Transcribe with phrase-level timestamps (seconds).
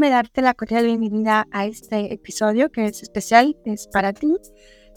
[0.00, 4.34] déjame darte la cordial bienvenida a este episodio que es especial, es para ti.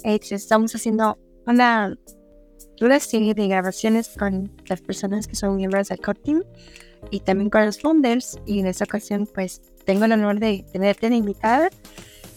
[0.05, 1.97] Eh, estamos haciendo una,
[2.79, 6.43] una serie de grabaciones con las personas que son miembros del core team
[7.11, 8.39] y también con los founders.
[8.45, 11.69] Y en esta ocasión, pues tengo el honor de tenerte de invitada.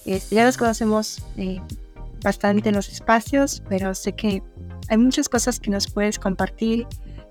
[0.05, 1.61] Este, ya nos conocemos eh,
[2.25, 4.42] bastante en los espacios, pero sé que
[4.89, 6.84] hay muchas cosas que nos puedes compartir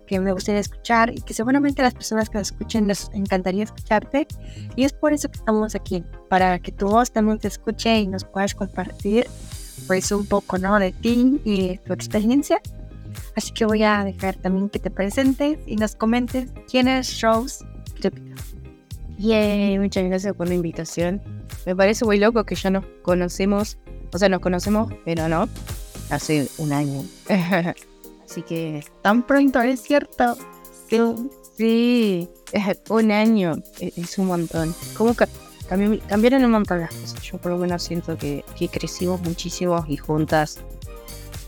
[0.05, 4.28] que me gustaría escuchar y que seguramente las personas que nos escuchen les encantaría escucharte.
[4.76, 8.08] Y es por eso que estamos aquí, para que tu voz también te escuche y
[8.08, 9.28] nos puedas compartir
[9.88, 10.80] pues un poco ¿no?
[10.80, 12.62] de ti y de tu experiencia.
[13.36, 17.64] Así que voy a dejar también que te presentes y nos comentes quién es Rose
[18.00, 18.22] Crypto.
[19.17, 21.22] Yay, muchas gracias por la invitación.
[21.66, 23.78] Me parece muy loco que ya nos conocemos,
[24.14, 25.47] o sea, nos conocemos, pero no,
[26.09, 27.03] hace un año.
[28.30, 30.36] Así que tan pronto, es cierto.
[30.90, 31.16] Sí,
[31.58, 32.30] sí,
[32.90, 34.73] un año e-, es un montón.
[34.98, 35.16] ¿Cómo
[35.68, 37.22] cambiaron un montón las cosas?
[37.22, 40.59] Yo por lo menos siento que, que crecimos muchísimo y juntas.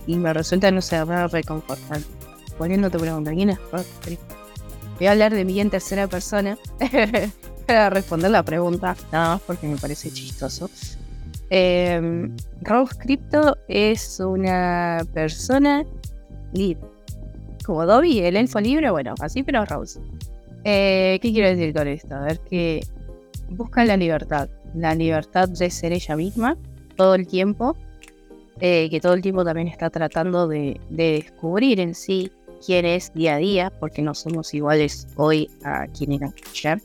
[0.06, 2.00] Y me resulta, no sé, reconfortar.
[2.58, 3.60] Poniéndote pregunta, ¿quién es
[4.98, 6.58] Voy a hablar de mí en tercera persona
[7.68, 10.72] para responder la pregunta, nada más porque me parece chistoso.
[11.50, 12.30] Eh,
[12.62, 15.86] Rose Crypto es una persona
[17.66, 20.00] Como Dobby, el elfo libre, bueno, así pero Rose.
[20.64, 22.16] Eh, ¿Qué quiero decir con esto?
[22.16, 22.82] A ver que
[23.50, 26.58] busca la libertad, la libertad de ser ella misma
[26.96, 27.76] todo el tiempo,
[28.60, 32.32] eh, que todo el tiempo también está tratando de, descubrir en sí
[32.66, 36.82] quién es día a día, porque no somos iguales hoy a quien era ayer.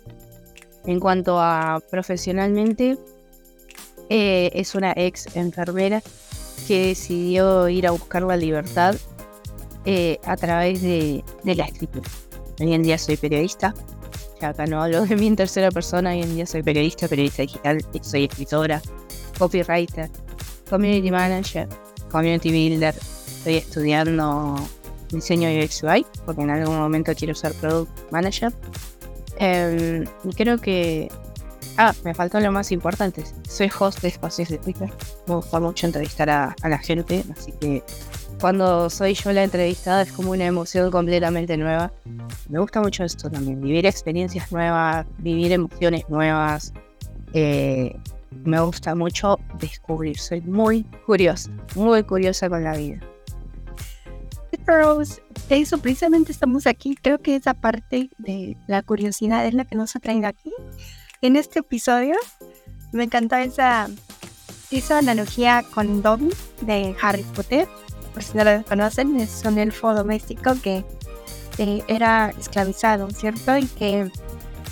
[0.84, 2.98] En cuanto a profesionalmente,
[4.10, 6.02] eh, es una ex enfermera
[6.66, 8.94] que decidió ir a buscar la libertad
[9.84, 12.08] eh, a través de, la escritura.
[12.60, 13.74] Hoy en día soy periodista,
[14.40, 17.42] ya acá no hablo de mí en tercera persona, hoy en día soy periodista, periodista
[17.42, 18.80] digital, soy escritora,
[19.38, 20.10] copywriter,
[20.68, 21.68] community manager,
[22.10, 24.56] community builder, estoy estudiando
[25.10, 28.52] diseño UX UI, porque en algún momento quiero ser product manager.
[29.38, 31.10] Em, y creo que.
[31.78, 33.24] Ah, me faltó lo más importante.
[33.48, 34.92] Soy host de espacios de Twitter.
[35.26, 37.82] Me gusta mucho entrevistar a la gente, así que
[38.42, 41.92] cuando soy yo la entrevistada es como una emoción completamente nueva.
[42.48, 46.72] Me gusta mucho esto también, vivir experiencias nuevas, vivir emociones nuevas.
[47.34, 47.96] Eh,
[48.44, 52.98] me gusta mucho descubrir, soy muy curiosa, muy curiosa con la vida.
[54.66, 56.96] Rose, eso precisamente estamos aquí.
[57.00, 60.52] Creo que esa parte de la curiosidad es la que nos ha traído aquí.
[61.20, 62.16] En este episodio
[62.90, 63.88] me encantó esa,
[64.72, 66.30] esa analogía con Dobby
[66.62, 67.68] de Harry Potter
[68.12, 70.84] por si no lo conocen, es un elfo doméstico que
[71.58, 73.56] eh, era esclavizado, ¿cierto?
[73.56, 74.10] Y que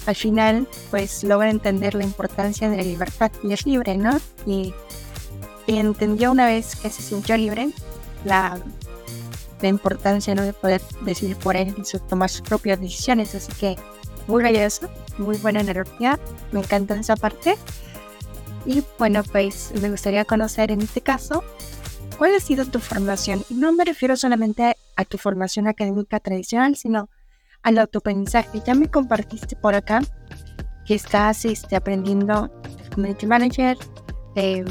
[0.07, 4.19] al final pues logra entender la importancia de la libertad y es libre, ¿no?
[4.47, 4.75] Y,
[5.67, 7.71] entendió una vez que se sintió libre
[8.25, 8.59] la,
[9.61, 13.37] la importancia de poder decidir por él y tomar sus propias decisiones.
[13.37, 13.77] Así que
[14.27, 16.19] muy valioso, muy buena energía,
[16.51, 17.57] me encanta esa parte.
[18.67, 21.45] Y bueno, pues me gustaría conocer en este caso
[22.21, 23.43] ¿Cuál ha sido tu formación?
[23.49, 27.09] Y no me refiero solamente a tu formación académica tradicional, sino
[27.63, 28.61] al autoaprendizaje.
[28.67, 30.03] Ya me compartiste por acá
[30.85, 32.53] que estás este, aprendiendo
[32.95, 33.79] Community Manager,
[34.35, 34.67] eh,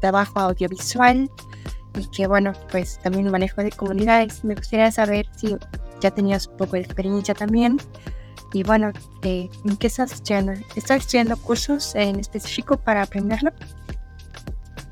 [0.00, 1.28] trabajo audiovisual
[1.98, 4.44] y que bueno, pues también manejo de comunidades.
[4.44, 5.56] Me gustaría saber si
[6.00, 7.78] ya tenías un poco de experiencia también.
[8.52, 8.92] Y bueno,
[9.22, 10.52] eh, ¿en qué estás estudiando?
[10.76, 13.50] ¿Estás estudiando cursos en específico para aprenderlo?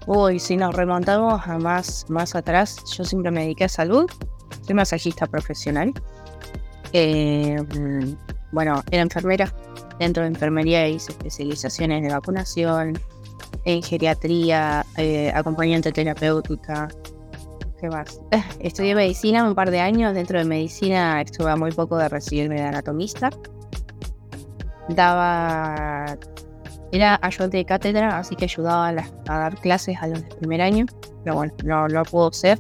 [0.06, 4.04] Uy, si nos remontamos a más, más atrás, yo siempre me dediqué a salud.
[4.66, 5.92] Soy masajista profesional.
[6.92, 7.56] Eh,
[8.52, 9.52] bueno, era enfermera.
[9.98, 12.98] Dentro de enfermería hice especializaciones de vacunación,
[13.64, 16.88] en geriatría, eh, acompañante terapéutica.
[17.80, 18.20] ¿Qué más?
[18.60, 20.14] Estudié medicina un par de años.
[20.14, 23.30] Dentro de medicina estuve muy poco de recibirme de anatomista.
[24.90, 26.18] Daba
[26.96, 28.94] era ayudante de cátedra, así que ayudaba a,
[29.26, 30.86] dar clases a los del primer año.
[31.24, 32.58] Pero bueno, no lo puedo ser.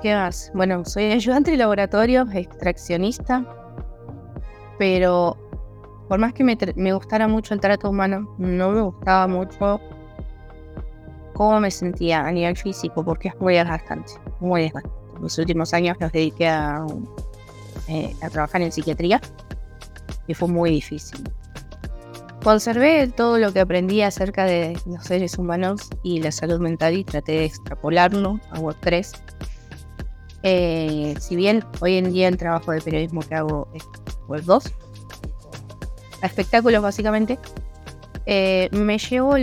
[0.00, 0.50] ¿Qué más?
[0.54, 3.44] Bueno, soy ayudante de laboratorio, extraccionista.
[4.78, 5.36] Pero
[6.08, 9.80] por más que me, me gustara mucho el trato humano, no me gustaba mucho
[11.34, 14.12] cómo me sentía a nivel físico, porque es muy desgastante.
[14.40, 14.96] Muy desgastante.
[15.20, 16.84] Los últimos años los dediqué a,
[17.88, 19.20] eh, a trabajar en psiquiatría
[20.26, 21.22] y fue muy difícil.
[22.42, 27.04] Conservé todo lo que aprendí acerca de los seres humanos y la salud mental y
[27.04, 29.12] traté de extrapolarlo a Web3.
[30.42, 33.84] Eh, si bien hoy en día el trabajo de periodismo que hago es
[34.26, 34.72] Web2,
[36.22, 37.38] espectáculos básicamente,
[38.26, 39.36] eh, me llevo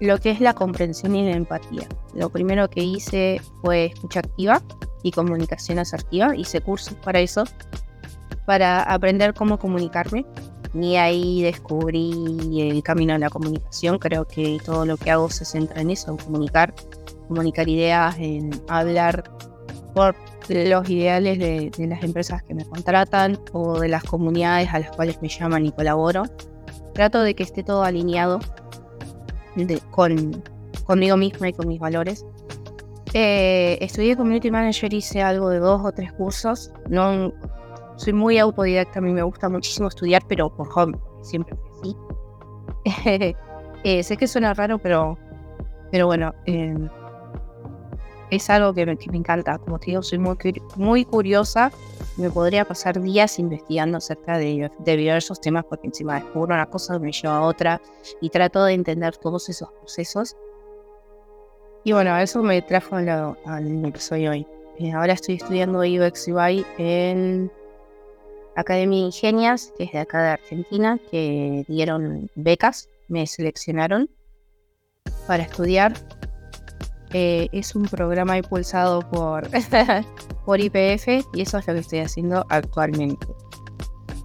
[0.00, 1.86] lo que es la comprensión y la empatía.
[2.14, 4.60] Lo primero que hice fue escucha activa
[5.04, 6.34] y comunicación asertiva.
[6.34, 7.44] Hice cursos para eso,
[8.46, 10.26] para aprender cómo comunicarme.
[10.72, 13.98] Y ahí descubrí el camino de la comunicación.
[13.98, 16.74] Creo que todo lo que hago se centra en eso, en comunicar,
[17.28, 19.24] comunicar ideas, en hablar
[19.94, 20.14] por
[20.48, 25.20] los ideales de, las empresas que me contratan o de las comunidades a las cuales
[25.22, 26.24] me llaman y colaboro.
[26.94, 28.40] Trato de que esté todo alineado
[29.90, 30.42] con,
[30.84, 32.24] conmigo misma y con mis valores.
[33.12, 36.72] Eh, estudié Community Manager, hice algo de dos o tres cursos.
[36.88, 37.32] No,
[38.00, 41.96] soy muy autodidacta, a mí me gusta muchísimo estudiar, pero por hobby, siempre así.
[43.82, 45.16] Eh, sé que suena raro, pero,
[45.90, 46.76] pero bueno, eh,
[48.30, 49.56] es algo que me, encanta.
[49.56, 50.36] Como te digo, soy muy,
[50.76, 51.72] muy curiosa.
[52.18, 57.10] Me podría pasar días investigando acerca de, diversos temas porque encima descubro una cosa me
[57.10, 57.80] lleva a otra
[58.20, 60.36] y trato de entender todos esos procesos.
[61.82, 64.46] Y bueno, eso me trajo al, al que soy hoy.
[64.78, 67.50] Eh, ahora estoy estudiando UX UI en
[68.56, 74.08] Academia Ingenias, que es de acá de Argentina, que dieron becas, me seleccionaron
[75.26, 75.94] para estudiar
[77.12, 79.48] eh, es un programa impulsado por,
[80.44, 83.26] por IPF y eso es lo que estoy haciendo actualmente.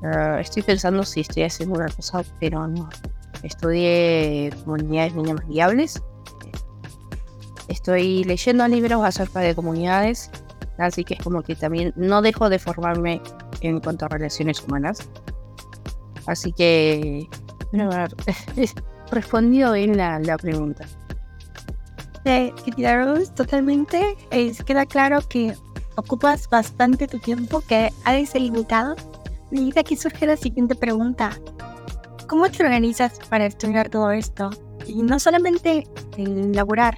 [0.04, 2.88] Ah, estoy pensando si estoy haciendo una cosa, pero no.
[3.42, 6.04] Estudié comunidades mínimas viables.
[7.68, 10.30] Estoy leyendo libros acerca de comunidades,
[10.77, 13.22] así que es como que también no dejo de formarme
[13.62, 15.07] en cuanto a relaciones humanas.
[16.25, 17.27] Así que,
[17.72, 17.89] bueno,
[19.12, 20.86] respondido bien la, la pregunta
[22.25, 24.18] Rose, totalmente.
[24.31, 25.54] Es, queda claro que
[25.95, 28.95] ocupas bastante tu tiempo, que ha de ser limitado.
[29.51, 31.31] Y de aquí surge la siguiente pregunta.
[32.27, 34.50] ¿Cómo te organizas para estudiar todo esto?
[34.88, 35.88] Y no solamente
[36.18, 36.98] el laborar,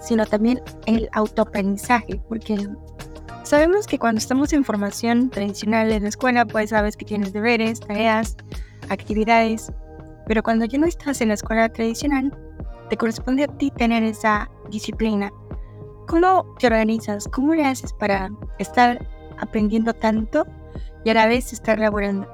[0.00, 2.68] sino también el autoaprendizaje, porque
[3.44, 7.80] sabemos que cuando estamos en formación tradicional en la escuela, pues sabes que tienes deberes,
[7.80, 8.36] tareas,
[8.88, 9.72] actividades,
[10.26, 12.32] pero cuando ya no estás en la escuela tradicional,
[12.88, 15.32] te corresponde a ti tener esa disciplina.
[16.06, 17.28] ¿Cómo te organizas?
[17.28, 19.06] ¿Cómo le haces para estar
[19.38, 20.46] aprendiendo tanto
[21.04, 22.28] y a la vez estar laborando?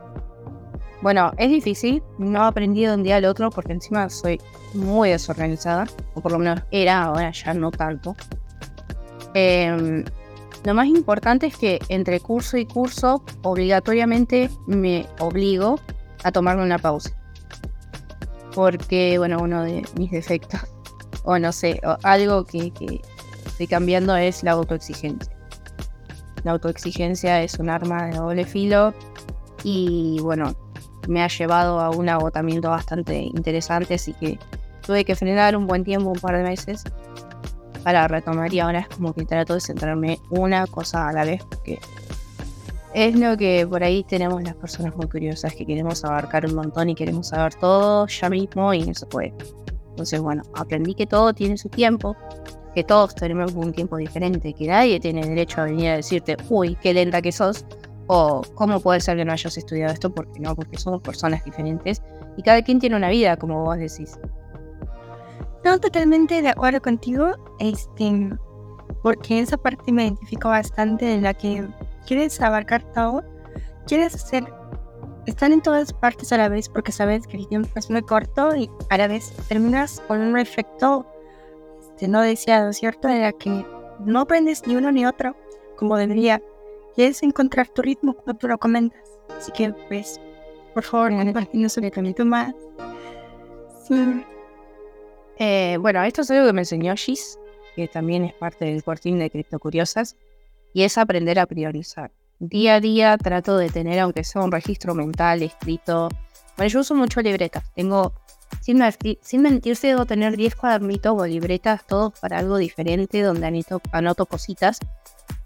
[1.00, 4.40] Bueno, es difícil, no he aprendido de un día al otro porque encima soy
[4.74, 8.16] muy desorganizada, o por lo menos era, ahora ya no tanto.
[9.34, 10.04] Em,
[10.68, 15.80] lo más importante es que entre curso y curso obligatoriamente me obligo
[16.24, 17.10] a tomarme una pausa
[18.54, 20.60] porque, bueno, uno de mis defectos,
[21.24, 22.70] o no sé, algo que,
[23.46, 25.32] estoy cambiando es la autoexigencia.
[26.44, 28.92] La autoexigencia es un arma de doble filo
[29.64, 30.54] y, bueno,
[31.08, 34.38] me ha llevado a un agotamiento bastante interesante, así que
[34.84, 36.84] tuve que frenar un buen tiempo, un par de meses,
[37.82, 41.42] para retomar y ahora es como que trato de centrarme una cosa a la vez,
[41.44, 41.78] porque
[42.94, 46.88] es lo que por ahí tenemos las personas muy curiosas que queremos abarcar un montón
[46.88, 49.34] y queremos saber todo ya mismo y no se puede.
[49.90, 52.16] Entonces, bueno, aprendí que todo tiene su tiempo,
[52.74, 56.76] que todos tenemos un tiempo diferente, que nadie tiene derecho a venir a decirte, uy,
[56.80, 57.64] qué lenta que sos,
[58.06, 62.02] o cómo puede ser que no hayas estudiado esto, porque no, porque somos personas diferentes
[62.36, 64.18] y cada quien tiene una vida, como vos decís.
[65.68, 68.30] No, totalmente de acuerdo contigo, este,
[69.02, 71.68] porque esa parte me identifico bastante en la que
[72.06, 73.22] quieres abarcar todo,
[73.86, 74.50] quieres hacer,
[75.26, 78.56] están en todas partes a la vez porque sabes que el tiempo es muy corto
[78.56, 81.06] y a la vez terminas con un efecto
[81.80, 83.06] este, no deseado, ¿cierto?
[83.10, 83.66] En la que
[84.00, 85.36] no aprendes ni uno ni otro
[85.76, 86.40] como debería.
[86.94, 89.06] Quieres encontrar tu ritmo como tú lo comentas.
[89.36, 90.18] Así que, pues,
[90.72, 92.54] por favor, no sobre camino más.
[93.86, 94.24] Sí.
[95.38, 97.38] Eh, bueno, esto es algo que me enseñó Gis,
[97.76, 100.16] que también es parte del cuartín de Cripto Curiosas
[100.74, 102.10] y es aprender a priorizar.
[102.40, 106.08] Día a día trato de tener, aunque sea un registro mental escrito.
[106.56, 107.64] Bueno, yo uso mucho libretas.
[107.74, 108.14] Tengo,
[108.60, 108.80] sin,
[109.20, 114.26] sin mentirse, debo tener 10 cuadernitos o libretas, todos para algo diferente, donde anoto, anoto
[114.26, 114.78] cositas.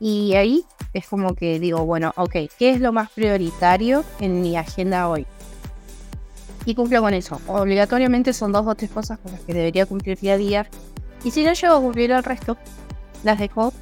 [0.01, 4.57] Y ahí es como que digo, bueno, ok, ¿qué es lo más prioritario en mi
[4.57, 5.27] agenda hoy?
[6.65, 7.41] Y cumplo con eso.
[7.47, 10.67] Obligatoriamente son dos o tres cosas con las que debería cumplir día a día.
[11.25, 12.57] Y si no llego a cumplir el resto,
[13.25, 13.73] las dejo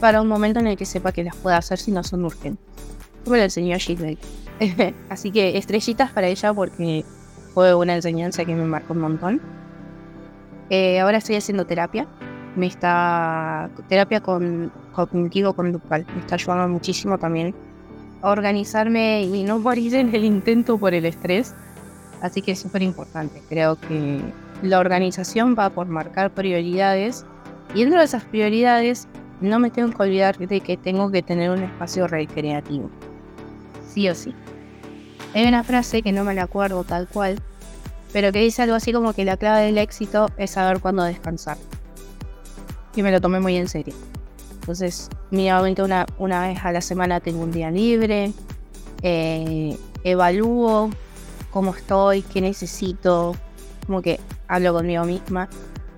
[0.00, 2.64] para un momento en el que sepa que las pueda hacer si no son urgentes.
[3.26, 4.18] Me lo enseñó Gilbert.
[5.08, 7.04] Así que estrellitas para ella porque
[7.54, 9.40] fue una enseñanza que me marcó un montón.
[10.70, 12.06] Eh, ahora estoy haciendo terapia.
[12.56, 13.70] Me está.
[13.88, 16.06] terapia con cognitivo conductual.
[16.14, 17.54] Me está ayudando muchísimo también
[18.22, 21.54] a organizarme y no morir en el intento por el estrés.
[22.20, 23.42] Así que es súper importante.
[23.48, 24.20] Creo que
[24.62, 27.24] la organización va por marcar prioridades
[27.74, 29.08] y dentro de esas prioridades
[29.40, 32.90] no me tengo que olvidar de que tengo que tener un espacio recreativo.
[33.88, 34.34] Sí o sí.
[35.34, 37.40] Hay una frase que no me la acuerdo tal cual,
[38.12, 41.56] pero que dice algo así como que la clave del éxito es saber cuándo descansar.
[42.96, 43.94] Y me lo tomé muy en serio.
[44.60, 48.32] Entonces, mínimamente una, una vez a la semana tengo un día libre,
[49.02, 50.90] eh, evalúo
[51.50, 53.34] cómo estoy, qué necesito,
[53.86, 55.48] como que hablo conmigo misma.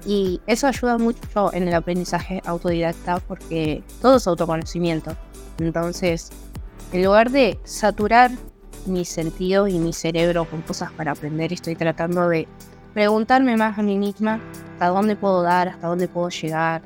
[0.06, 5.14] Y eso ayuda mucho en el aprendizaje autodidacta porque todo es autoconocimiento.
[5.58, 6.30] Entonces,
[6.92, 8.30] en lugar de saturar
[8.86, 12.48] mis sentidos y mi cerebro con cosas para aprender, estoy tratando de
[12.94, 14.40] preguntarme más a mí misma
[14.72, 16.82] hasta dónde puedo dar, hasta dónde puedo llegar,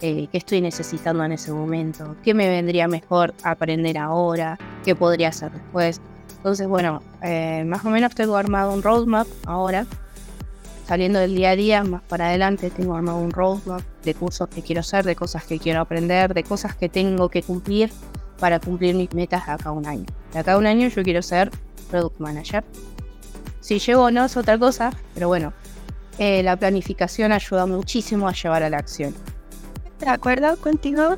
[0.00, 5.28] eh, qué estoy necesitando en ese momento, qué me vendría mejor aprender ahora, qué podría
[5.28, 6.00] hacer después.
[6.46, 9.84] Entonces, bueno, eh, más o menos tengo armado un roadmap ahora.
[10.86, 14.62] Saliendo del día a día, más para adelante, tengo armado un roadmap de cursos que
[14.62, 17.90] quiero hacer, de cosas que quiero aprender, de cosas que tengo que cumplir
[18.38, 20.04] para cumplir mis metas de acá a un año.
[20.32, 21.50] De acá a un año yo quiero ser
[21.90, 22.62] Product Manager.
[23.58, 25.52] Si llego o no es otra cosa, pero bueno,
[26.18, 29.12] eh, la planificación ayuda muchísimo a llevar a la acción.
[29.98, 31.16] De acuerdo contigo,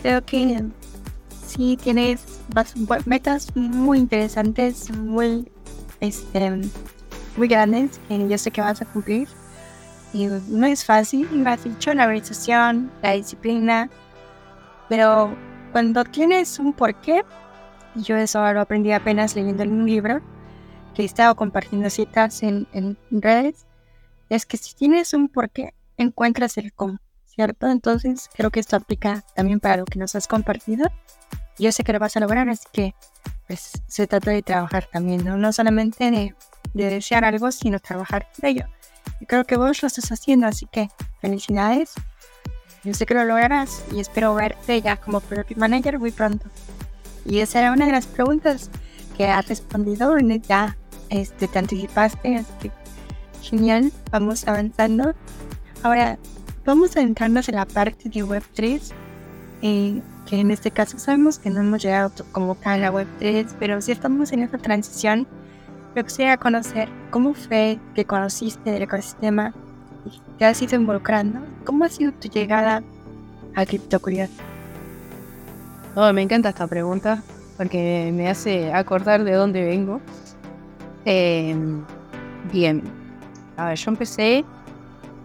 [0.00, 0.62] creo que
[1.44, 2.37] sí tienes
[3.06, 5.50] metas muy interesantes, muy,
[6.00, 6.60] este,
[7.36, 9.28] muy grandes, que yo sé que vas a cumplir.
[10.12, 13.90] Y no es fácil, me has dicho, la organización, la disciplina,
[14.88, 15.36] pero
[15.72, 17.24] cuando tienes un porqué,
[17.94, 20.20] yo eso lo aprendí apenas leyendo en un libro
[20.94, 23.66] que he estado compartiendo citas en, en redes,
[24.30, 27.68] es que si tienes un porqué, encuentras el cómo, ¿cierto?
[27.68, 30.90] Entonces creo que esto aplica también para lo que nos has compartido.
[31.58, 32.94] Yo sé que lo vas a lograr, así que
[33.46, 36.34] pues, se trata de trabajar también, no, no solamente de,
[36.74, 38.64] de desear algo, sino trabajar de ello.
[39.20, 40.88] Y creo que vos lo estás haciendo, así que
[41.20, 41.94] felicidades
[42.84, 46.46] yo sé que lo lograrás y espero verte ya como Product Manager muy pronto.
[47.24, 48.70] Y esa era una de las preguntas
[49.16, 50.76] que has respondido, ya
[51.10, 52.70] este, te anticipaste, así que
[53.42, 55.14] genial, vamos avanzando.
[55.82, 56.18] Ahora,
[56.64, 58.92] vamos a entrarnos en la parte de Web3,
[59.62, 63.92] eh, que en este caso sabemos que no hemos llegado como a Web3, pero si
[63.92, 65.26] estamos en esta transición.
[65.94, 69.54] Me gustaría conocer cómo fue que conociste el ecosistema
[70.38, 71.40] te has ido involucrando.
[71.64, 72.82] ¿Cómo ha sido tu llegada
[73.54, 74.30] a CryptoCurious?
[75.96, 77.22] Oh, me encanta esta pregunta
[77.56, 80.00] porque me hace acordar de dónde vengo.
[81.04, 81.84] Em,
[82.52, 82.82] bien,
[83.56, 84.44] a ver, yo empecé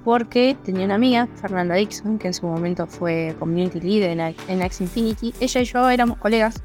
[0.04, 4.62] porque tenía una amiga, Fernanda Dixon, que en su momento fue community leader en, en
[4.62, 5.34] X Infinity.
[5.40, 6.62] Ella y yo éramos colegas.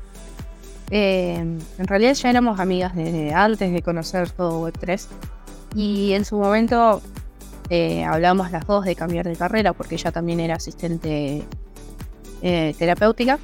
[0.90, 5.06] Em, en realidad ya éramos amigas desde antes de conocer todo Web3.
[5.74, 7.02] Y en su momento
[7.70, 11.44] eh, hablábamos las dos de cambiar de carrera porque ella también era asistente
[12.40, 13.38] eh, terapéutica,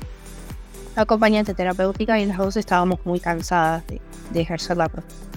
[0.96, 4.00] acompañante terapéutica y las dos estábamos muy cansadas de,
[4.40, 5.28] ejercer la profesión.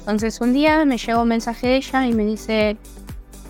[0.00, 2.76] Entonces un día me llegó un mensaje de ella y me dice,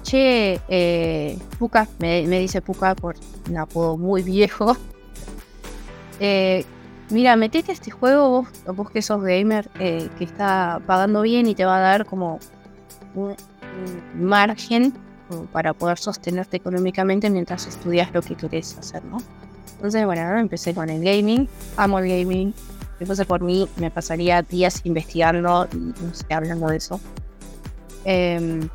[0.02, 3.16] che, eh, Puka, me, dice Puka por
[3.48, 4.76] un apodo muy viejo.
[6.20, 6.64] Eh,
[7.10, 11.64] mira, metete este juego, vos, vos que sos gamer, que está pagando bien y te
[11.64, 12.38] va a dar como
[13.14, 13.34] un,
[14.14, 14.92] margen
[15.50, 19.18] para poder sostenerte económicamente mientras estudias lo que querés hacer, ¿no?
[19.76, 22.54] Entonces, bueno, empecé con el gaming, amo el gaming.
[23.04, 27.00] Si por mí, me pasaría días investigando y no sé, hablando de eso.
[28.04, 28.68] Em,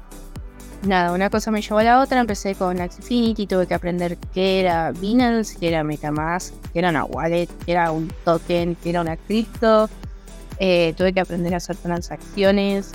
[0.83, 2.19] nada, una cosa me llevó a la otra.
[2.19, 7.05] Empecé con Axie tuve que aprender qué era Binance, qué era Metamask, qué era una
[7.05, 9.89] wallet, qué era un token, qué era una cripto.
[10.59, 12.93] Eh, tuve que aprender a hacer transacciones,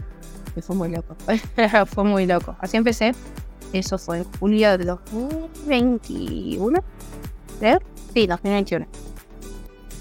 [0.61, 1.17] fue muy loco.
[1.87, 2.55] fue muy loco.
[2.61, 3.15] Así empecé.
[3.73, 6.85] Eso fue en julio de 2021.
[7.59, 7.79] ¿Creo?
[8.13, 8.87] Sí, 2021.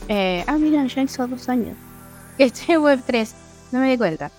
[0.10, 1.78] Eh, ah, mira, ya hizo dos años.
[2.38, 3.34] Este Web 3.
[3.72, 4.30] No me di cuenta.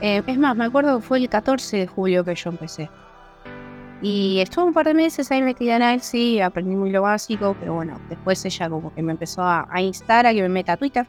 [0.00, 2.88] Eh, es más, me acuerdo que fue el 14 de julio que yo empecé.
[4.02, 7.54] Y estuve un par de meses ahí metida en él, sí, aprendí muy lo básico,
[7.60, 10.72] pero bueno, después ella como que me empezó a, a instar a que me meta
[10.72, 11.06] a Twitter.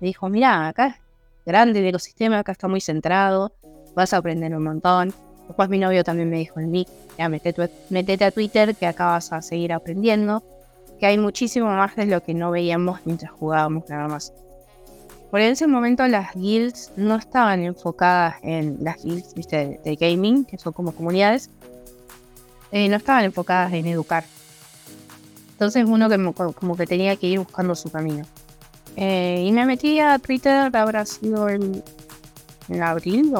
[0.00, 0.98] Me dijo, mira, acá
[1.46, 3.52] grande el ecosistema, acá está muy centrado,
[3.94, 5.14] vas a aprender un montón.
[5.46, 6.72] Después mi novio también me dijo en
[7.18, 10.42] ya metete, a Twitter que acá vas a seguir aprendiendo,
[10.98, 14.32] que hay muchísimo más de lo que no veíamos mientras jugábamos nada más.
[15.30, 19.80] Por ese momento las guilds no estaban enfocadas en las guilds ¿viste?
[19.84, 21.50] De, gaming, que son como comunidades,
[22.72, 24.24] eh, no estaban enfocadas en educar.
[25.52, 28.24] Entonces uno que, como que tenía que ir buscando su camino.
[28.96, 31.82] Eh, y me metí a Twitter, habrá sido el
[32.70, 33.32] en abril,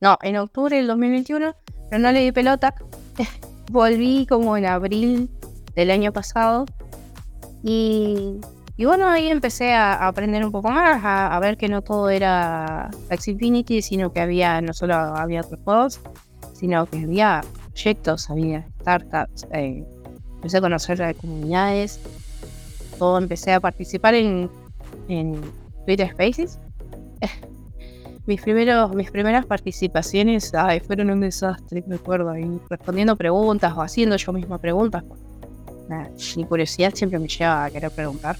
[0.00, 1.54] no, en octubre del 2021,
[1.88, 2.74] pero no le di pelota.
[3.70, 5.28] Volví como en abril
[5.74, 6.66] del año pasado
[7.62, 8.38] y,
[8.84, 13.28] bueno, ahí empecé a, aprender un poco más, a, ver que no todo era X
[13.28, 16.00] Infinity, sino que había, no solo había otros juegos,
[16.52, 19.82] sino que había proyectos, había startups, eh,
[20.34, 22.00] empecé a conocer las comunidades,
[22.98, 24.50] todo empecé a participar en,
[25.08, 25.40] en
[25.86, 26.58] Twitter Spaces.
[28.26, 30.52] mis, primeros, mis primeras participaciones
[30.86, 32.34] fueron un desastre, me acuerdo,
[32.68, 35.02] respondiendo preguntas o haciendo yo misma preguntas.
[36.36, 38.36] mi curiosidad siempre me lleva a querer preguntar.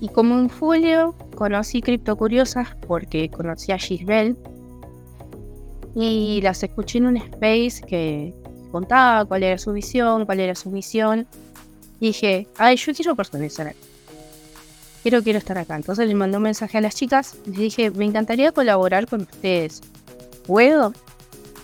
[0.00, 4.36] Y como en julio conocí Cripto Curiosas porque conocí a Gisbel
[5.94, 8.34] y las escuché en un space que
[8.70, 11.26] contaba cuál era su visión, cuál era su misión.
[11.98, 13.74] Y dije, ay, yo quiero personalizar
[15.06, 15.76] quiero, quiero estar acá.
[15.76, 19.80] Entonces le mandé un mensaje a las chicas, les dije, me encantaría colaborar con ustedes.
[20.48, 20.92] ¿Puedo?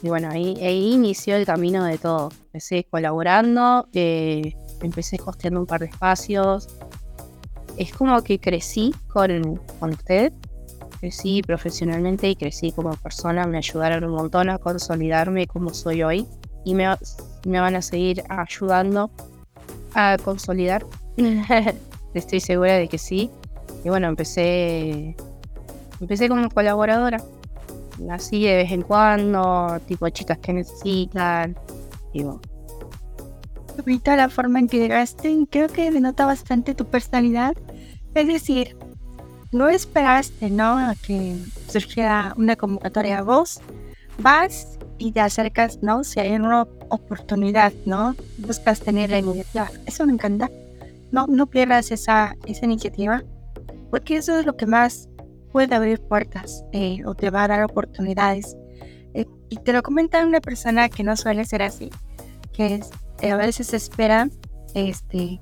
[0.00, 2.30] Y bueno, ahí, ahí inició el camino de todo.
[2.44, 6.68] Empecé colaborando, eh, empecé hosteando un par de espacios.
[7.76, 10.32] Es como que crecí con, con usted,
[11.00, 13.46] crecí profesionalmente y crecí como persona.
[13.46, 16.26] Me ayudaron un montón a consolidarme como soy hoy
[16.64, 16.86] y me,
[17.46, 19.10] me van a seguir ayudando
[19.94, 20.86] a consolidar
[22.14, 23.30] estoy segura de que sí.
[23.84, 25.16] Y bueno, empecé,
[26.00, 27.22] empecé como colaboradora.
[28.10, 31.56] Así de vez en cuando, tipo chicas que necesitan.
[32.12, 32.40] Y bueno.
[33.78, 37.54] Ahorita la forma en que llegaste, creo que denota bastante tu personalidad.
[38.14, 38.76] Es decir,
[39.50, 40.78] no esperaste, ¿no?
[40.78, 41.36] A que
[41.68, 43.60] surgiera una convocatoria a vos.
[44.18, 46.04] Vas y te acercas, ¿no?
[46.04, 48.14] Si hay una oportunidad, ¿no?
[48.38, 49.70] Buscas tener la iniciativa.
[49.86, 50.50] Eso me encanta
[51.12, 53.22] no, no pierdas esa, esa iniciativa,
[53.90, 55.08] porque eso es lo que más
[55.52, 58.56] puede abrir puertas eh, o te va a dar oportunidades.
[59.14, 61.90] Eh, y te lo comenta una persona que no suele ser así,
[62.54, 62.90] que es,
[63.22, 64.28] eh, a veces espera
[64.74, 65.40] este,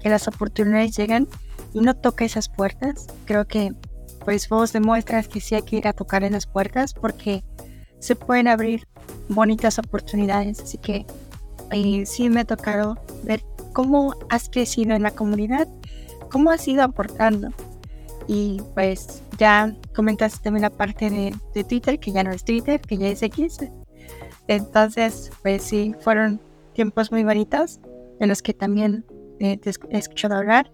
[0.00, 1.28] que las oportunidades lleguen
[1.74, 3.08] y no toca esas puertas.
[3.24, 3.72] Creo que
[4.24, 7.44] pues vos demuestras que sí hay que ir a tocar esas puertas porque
[7.98, 8.86] se pueden abrir
[9.28, 10.60] bonitas oportunidades.
[10.60, 11.04] Así que
[12.06, 15.66] sí me ha tocado ver cómo has crecido en la comunidad,
[16.30, 17.48] cómo has ido aportando.
[18.28, 22.96] Y pues ya comentaste también la parte de, Twitter, que ya no es Twitter, que
[22.96, 23.58] ya es X.
[24.46, 26.40] Entonces, pues sí, fueron
[26.72, 27.80] tiempos muy bonitos
[28.20, 29.04] en los que también
[29.40, 30.72] eh, te he escuchado hablar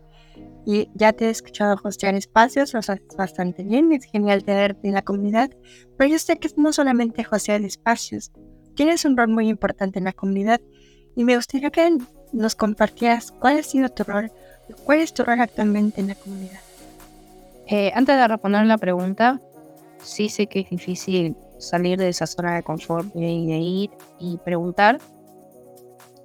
[0.66, 4.94] y ya te he escuchado hostear espacios, lo haces bastante bien, es genial tenerte en
[4.94, 5.50] la comunidad,
[5.96, 8.32] pero yo sé que no solamente hostear espacios,
[8.74, 10.60] tienes un rol muy importante en la comunidad
[11.16, 11.98] y me gustaría que
[12.32, 14.30] nos compartías cuál ha sido tu rol,
[14.84, 16.60] cuál es tu rol actualmente en la comunidad.
[17.66, 19.40] Eh, antes de responder la pregunta,
[20.02, 24.38] sí sé que es difícil salir de esa zona de confort y de ir y
[24.38, 25.00] preguntar.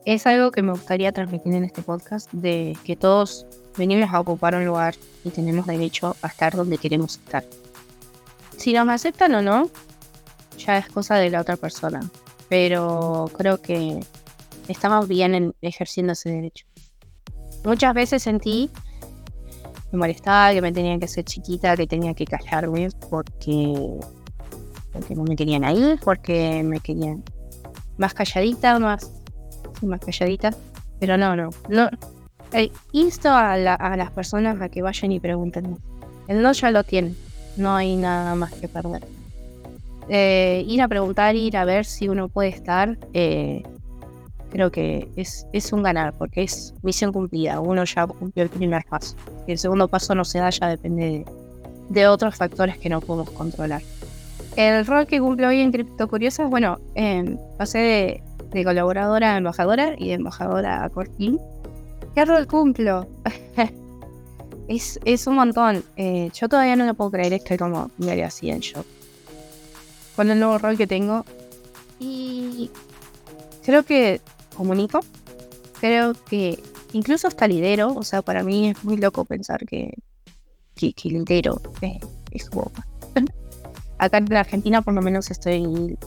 [0.05, 3.45] Es algo que me gustaría transmitir en este podcast, de que todos
[3.77, 7.45] venimos a ocupar un lugar y tenemos derecho a estar donde queremos estar.
[8.57, 9.69] Si nos aceptan o no,
[10.57, 12.01] ya es cosa de la otra persona.
[12.49, 14.01] Pero creo que
[14.67, 16.65] estamos bien en ejerciendo ese derecho.
[17.63, 18.69] Muchas veces sentí,
[19.93, 23.99] me molestaba que me tenía que hacer chiquita, que tenía que callarme porque,
[24.91, 27.23] porque no me querían ahí, porque me querían
[27.97, 29.22] más calladita, más,
[29.81, 30.51] más calladita.
[30.99, 31.89] Pero no, no, no.
[32.53, 35.77] Eh, insto a, las personas a que vayan y pregunten.
[36.27, 37.17] El no ya lo tienen,
[37.57, 39.03] no hay nada más que perder.
[40.07, 43.63] Eh, ir a preguntar, ir a ver si uno puede estar, eh,
[44.51, 47.59] creo que es, es un ganar, porque es misión cumplida.
[47.59, 49.15] Uno ya cumplió el primer paso.
[49.47, 51.25] Y el segundo paso no se da, ya depende
[51.89, 53.81] de, otros factores que no podemos controlar.
[54.55, 58.23] El rol que cumple hoy en Cripto Curiosas, bueno, em, pasé de,
[58.61, 61.39] colaboradora a embajadora y de embajadora a Cortín.
[62.13, 63.07] ¿Qué rol cumplo?
[64.67, 65.83] es, es un montón.
[65.95, 68.85] Eh, yo todavía no lo puedo creer, estoy como medio así en shock.
[70.15, 71.25] Con el nuevo rol que tengo.
[71.99, 72.69] Y
[73.63, 74.21] creo que
[74.55, 74.99] comunico.
[75.79, 76.61] Creo que
[76.93, 79.93] incluso hasta lidero, o sea, para mí es muy loco pensar que,
[80.75, 81.97] que, lidero es,
[82.31, 82.49] es
[83.97, 85.97] Acá en Argentina por lo menos estoy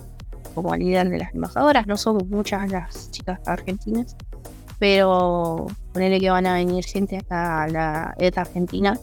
[0.57, 4.17] como líder de las embajadoras, no somos muchas las chicas argentinas,
[4.79, 8.99] pero ponerle que van a venir gente acá a la ETA Argentina,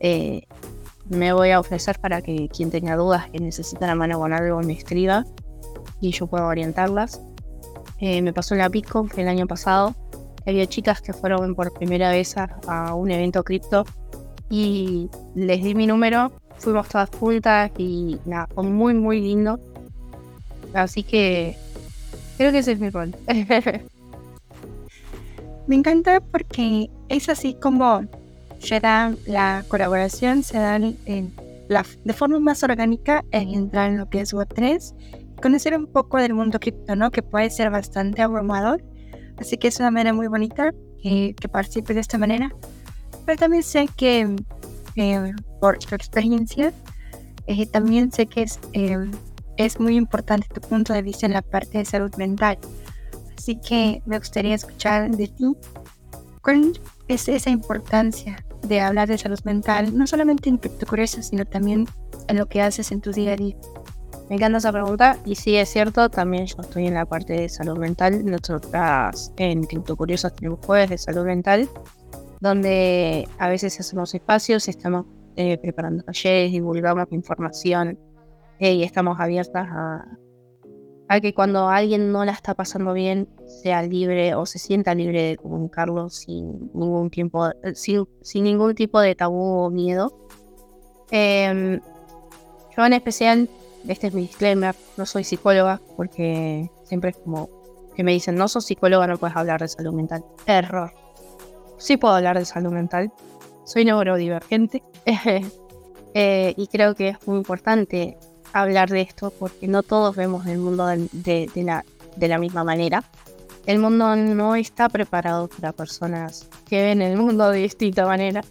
[0.00, 0.42] eh,
[1.08, 4.60] me voy a ofrecer para que quien tenga dudas que necesita la mano con algo
[4.60, 5.24] me escriba
[6.00, 7.22] y yo puedo orientarlas.
[8.00, 9.94] Eh, me pasó en la Pico el año pasado.
[10.46, 13.84] Había chicas que fueron por primera vez a, un evento cripto
[14.50, 19.60] y les di mi número fuimos todas juntas y nada, fue muy, muy lindo.
[20.74, 21.56] Así que
[22.36, 23.14] creo que ese es mi rol.
[25.66, 28.04] Me encanta porque es así como
[28.58, 34.10] se da la colaboración, se da la, de forma más orgánica en entrar en lo
[34.10, 34.94] que es Web3,
[35.40, 37.10] conocer un poco del mundo cripto, ¿no?
[37.10, 38.82] Que puede ser bastante abrumador.
[39.38, 42.50] Así que es una manera muy bonita que, que participe de esta manera.
[43.24, 44.36] Pero también sé que
[44.96, 46.72] eh, por tu experiencia,
[47.46, 48.96] eh, también sé que es, eh,
[49.56, 52.58] es muy importante tu punto de vista en la parte de salud mental.
[53.36, 55.56] Así que me gustaría escuchar de ti
[56.42, 61.44] cuál es esa importancia de hablar de salud mental, no solamente en tu curioso, sino
[61.44, 61.86] también
[62.28, 63.56] en lo que haces en tu día a día.
[64.30, 67.48] Me encanta esa pregunta y sí es cierto, también yo estoy en la parte de
[67.48, 68.24] salud mental.
[68.24, 71.68] Nosotras en Cripto Curiosos tenemos jueves de salud mental,
[72.40, 75.04] donde a veces hacemos espacios, estamos
[75.36, 77.98] eh, preparando talleres, divulgamos información
[78.58, 80.04] eh, y estamos abiertas a,
[81.20, 85.36] que cuando alguien no la está pasando bien sea libre o se sienta libre de
[85.36, 90.12] comunicarlo sin ningún tiempo, sin, sin ningún tipo de tabú o miedo.
[91.12, 91.80] Em,
[92.76, 93.48] yo en especial,
[93.86, 97.48] este es mi disclaimer, no soy psicóloga porque siempre es como
[97.94, 100.24] que me dicen, no sos psicóloga, no puedes hablar de salud mental.
[100.46, 100.92] Error.
[101.78, 103.12] Sí puedo hablar de salud mental.
[103.64, 104.82] Soy neurodivergente.
[106.14, 108.18] eh, y creo que es muy importante
[108.54, 111.84] hablar de esto porque no todos vemos el mundo de, la,
[112.16, 113.04] de la misma manera.
[113.66, 118.42] El mundo no está preparado para personas que ven el mundo de distinta manera.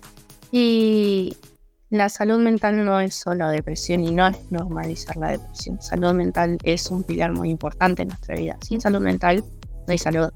[0.52, 1.38] Y
[1.90, 5.82] la salud mental no es solo depresión y no es normalizar la depresión.
[5.82, 8.58] Salud mental es un pilar muy importante en nuestra vida.
[8.62, 9.44] Sin salud mental
[9.88, 10.30] no hay salud.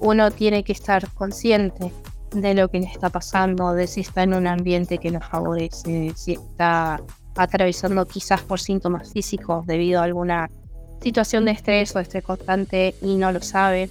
[0.00, 1.90] Uno tiene que estar consciente
[2.32, 6.12] de lo que le está pasando, de si está en un ambiente que nos favorece,
[6.14, 7.00] si está
[7.36, 10.50] atravesando quizás por síntomas físicos debido a alguna
[11.00, 13.88] situación de estrés o estrés constante y no lo sabe.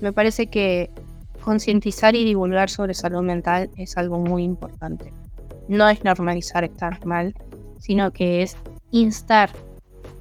[0.00, 0.90] Me parece que
[1.40, 5.12] concientizar y divulgar sobre salud mental es algo muy importante.
[5.68, 7.34] No es normalizar estar mal,
[7.78, 8.56] sino que es
[8.90, 9.50] instar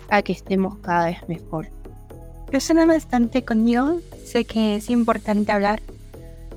[0.10, 1.70] a que estemos cada vez mejor.
[2.52, 4.00] Resuena bastante conmigo.
[4.26, 5.82] Sé que es importante hablar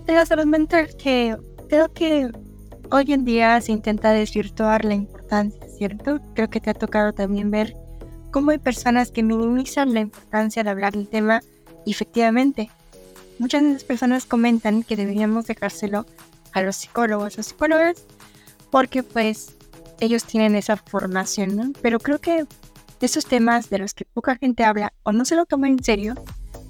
[0.06, 1.36] de la salud mental, que
[1.68, 2.30] creo que
[2.90, 6.20] hoy en día se intenta desvirtuar la importancia ¿cierto?
[6.34, 7.74] Creo que te ha tocado también ver
[8.30, 11.40] cómo hay personas que minimizan la importancia de hablar del tema
[11.86, 12.70] efectivamente
[13.40, 16.04] muchas de las personas comentan que deberíamos dejárselo
[16.52, 18.04] a los psicólogos o psicólogas
[18.70, 19.56] porque pues
[19.98, 21.72] ellos tienen esa formación, ¿no?
[21.80, 25.36] Pero creo que de esos temas de los que poca gente habla o no se
[25.36, 26.14] lo toma en serio,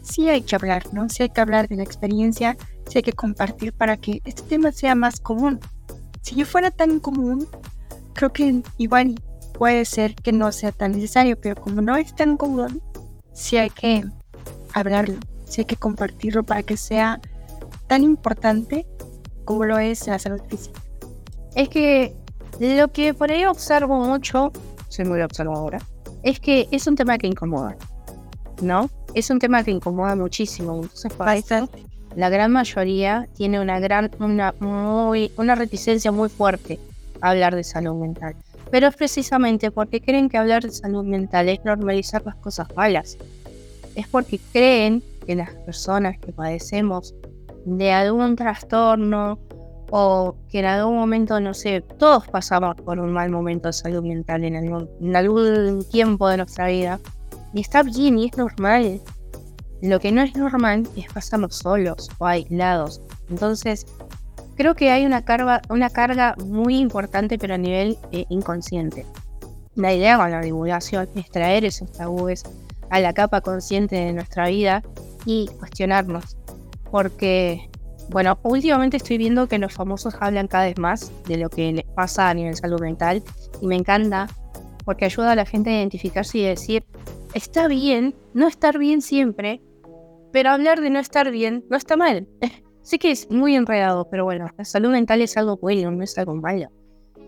[0.03, 1.09] sí hay que hablar, ¿no?
[1.09, 2.57] Sí hay que hablar de la experiencia,
[2.89, 5.59] sí hay que compartir para que este tema sea más común.
[6.23, 7.49] Si yo fuera tan común,
[8.15, 9.15] creo que igual
[9.61, 12.83] puede ser que no sea tan necesario, pero como no es tan común,
[13.33, 14.05] sí hay que
[14.73, 17.21] hablarlo, sí hay que compartirlo para que sea
[17.87, 18.87] tan importante
[19.45, 20.81] como lo es la salud física.
[21.55, 22.15] Es que
[22.59, 24.53] lo que por ahí observo mucho,
[24.89, 25.79] soy muy observadora,
[26.23, 27.77] es que es un tema que incomoda,
[28.63, 28.89] ¿no?
[29.15, 30.75] Es un tema que incomoda muchísimo.
[30.83, 31.13] Entonces,
[32.17, 36.79] la gran mayoría tiene una gran, una, muy, una reticencia muy fuerte
[37.21, 38.37] hablar de salud mental.
[38.71, 43.19] Pero es precisamente porque creen que hablar de salud mental es normalizar las cosas malas.
[43.95, 47.15] Es porque creen que las personas que padecemos
[47.65, 49.39] de algún trastorno
[49.91, 54.05] o que en algún momento, no sé, todos pasamos por un mal momento de salud
[54.05, 57.01] mental en algún, en algún tiempo de nuestra vida.
[57.53, 59.01] Y está bien y es normal.
[59.83, 63.01] Lo que no es normal es pasarnos solos o aislados.
[63.31, 63.87] Entonces,
[64.61, 69.07] creo que hay una carga, una carga muy importante, pero a nivel eh, inconsciente.
[69.75, 72.43] La idea con la divulgación es traer esos tabúes
[72.91, 74.83] a la capa consciente de nuestra vida
[75.25, 76.37] y cuestionarnos.
[76.91, 77.71] Porque,
[78.11, 81.87] bueno, últimamente estoy viendo que los famosos hablan cada vez más de lo que les
[81.95, 83.23] pasa a nivel salud mental
[83.63, 84.29] y me encanta
[84.85, 86.85] porque ayuda a la gente a identificarse y decir,
[87.33, 89.63] está bien no estar bien siempre,
[90.33, 92.29] pero hablar de no estar bien no está mal.
[92.91, 96.19] Sé que es muy enredado, pero bueno, la salud mental es algo bueno, no es
[96.19, 96.67] algo malo.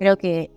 [0.00, 0.50] Creo que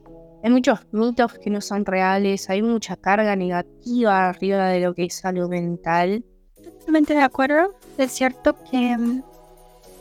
[0.43, 5.05] hay muchos mitos que no son reales, hay mucha carga negativa arriba de lo que
[5.05, 6.25] es salud mental.
[6.55, 7.75] Totalmente de acuerdo.
[7.99, 9.21] Es cierto que mm,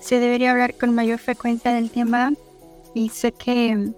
[0.00, 2.32] se debería hablar con mayor frecuencia del tema
[2.94, 3.94] y sé que mm,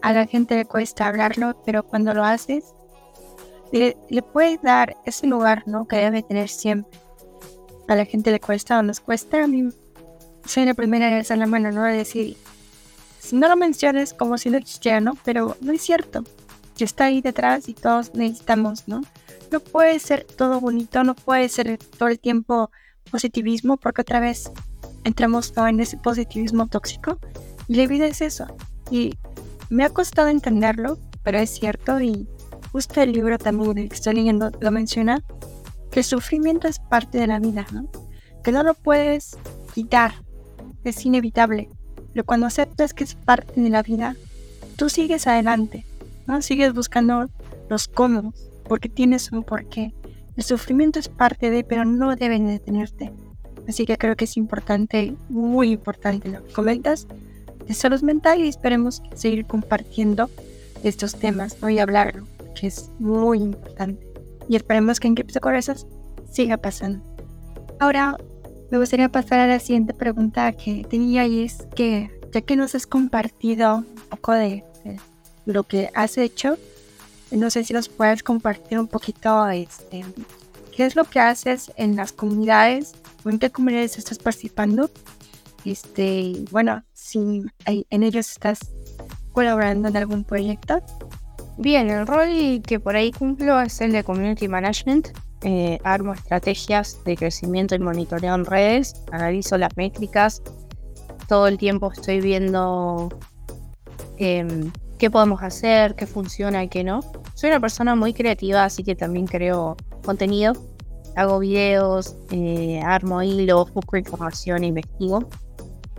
[0.00, 2.72] a la gente le cuesta hablarlo, pero cuando lo haces,
[3.72, 5.88] le, le puedes dar ese lugar ¿no?
[5.88, 7.00] que debe tener siempre.
[7.88, 9.70] A la gente le cuesta o nos cuesta, a mí
[10.44, 11.84] soy la primera en alzar la mano, ¿no?
[11.84, 12.36] De decir,
[13.18, 15.16] si no lo menciones como si no existiera, ¿no?
[15.24, 16.24] Pero no es cierto.
[16.76, 19.02] Que está ahí detrás y todos necesitamos, ¿no?
[19.52, 22.70] No puede ser todo bonito, no puede ser todo el tiempo
[23.10, 24.50] positivismo, porque otra vez
[25.04, 27.18] entramos en ese positivismo tóxico.
[27.68, 28.46] Y la vida es eso.
[28.90, 29.14] Y
[29.68, 32.00] me ha costado entenderlo, pero es cierto.
[32.00, 32.26] Y
[32.72, 35.22] justo el libro también que estoy leyendo lo menciona,
[35.90, 37.88] que el sufrimiento es parte de la vida, ¿no?
[38.42, 39.36] Que no lo puedes
[39.74, 40.14] quitar,
[40.84, 41.68] es inevitable.
[42.12, 44.16] Pero cuando aceptas que es parte de la vida,
[44.76, 45.86] tú sigues adelante,
[46.26, 46.42] ¿no?
[46.42, 47.28] Sigues buscando
[47.68, 48.34] los cómodos,
[48.68, 49.92] porque tienes un porqué.
[50.36, 53.12] El sufrimiento es parte de, pero no debe detenerte.
[53.68, 57.06] Así que creo que es importante, muy importante lo que comentas
[57.66, 60.28] de salud mental y esperemos seguir compartiendo
[60.82, 61.70] estos temas ¿no?
[61.70, 62.26] y hablarlo,
[62.58, 64.04] que es muy importante.
[64.48, 65.86] Y esperemos que en Cripto Corazas
[66.30, 67.04] siga pasando.
[67.78, 68.16] Ahora
[68.70, 72.74] me gustaría pasar a la siguiente pregunta que tenía y es que ya que nos
[72.74, 74.64] has compartido un poco de,
[75.46, 76.56] lo que has hecho,
[77.32, 80.04] no sé si nos puedes compartir un poquito este,
[80.74, 84.90] qué es lo que haces en las comunidades o en qué comunidades estás participando.
[85.64, 88.60] Este, bueno, si en ellos estás
[89.32, 90.80] colaborando en algún proyecto.
[91.58, 95.08] Bien, el rol que por ahí cumplo es el de Community Management.
[95.42, 100.42] Eh, armo estrategias de crecimiento y monitoreo en redes, analizo las métricas,
[101.28, 103.08] todo el tiempo estoy viendo
[104.18, 107.00] em, qué podemos hacer, qué funciona y qué no.
[107.34, 110.52] Soy una persona muy creativa, así que también creo contenido.
[111.16, 115.28] Hago videos, eh, armo hilos, busco información, investigo.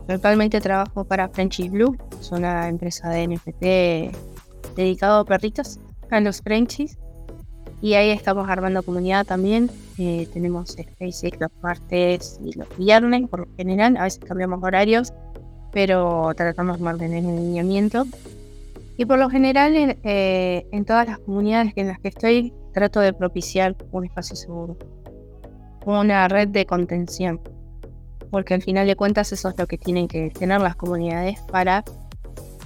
[0.08, 6.41] Actualmente trabajo para Frenchy Blue, es una empresa de NFT dedicado a perritos, a los
[6.41, 6.97] Frenchies.
[7.82, 9.70] Y ahí estamos armando comunidad también.
[9.98, 13.98] Eh, tenemos SpaceX los martes y los viernes por lo general.
[13.98, 15.12] A veces cambiamos horarios,
[15.72, 18.06] pero tratamos de mantener el lineamiento.
[18.98, 23.13] Y por lo general eh, en, todas las comunidades en las que estoy trato de
[23.13, 24.78] propiciar un espacio seguro,
[25.86, 27.41] una red de contención,
[28.30, 31.84] porque al final de cuentas eso es lo que tienen que tener las comunidades para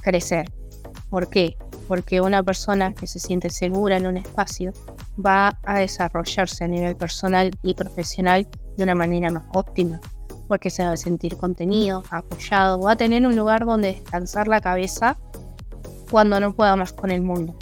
[0.02, 0.52] crecer.
[1.10, 1.56] ¿Por qué?
[1.88, 4.74] Porque una persona que se siente segura en un espacio
[5.24, 8.48] va a desarrollarse a nivel personal y profesional
[8.78, 10.00] de una manera más óptima,
[10.48, 14.62] porque se va a sentir contenido, apoyado, va a tener un lugar donde descansar la
[14.62, 15.18] cabeza
[16.12, 17.56] cuando no pueda más con el mundo.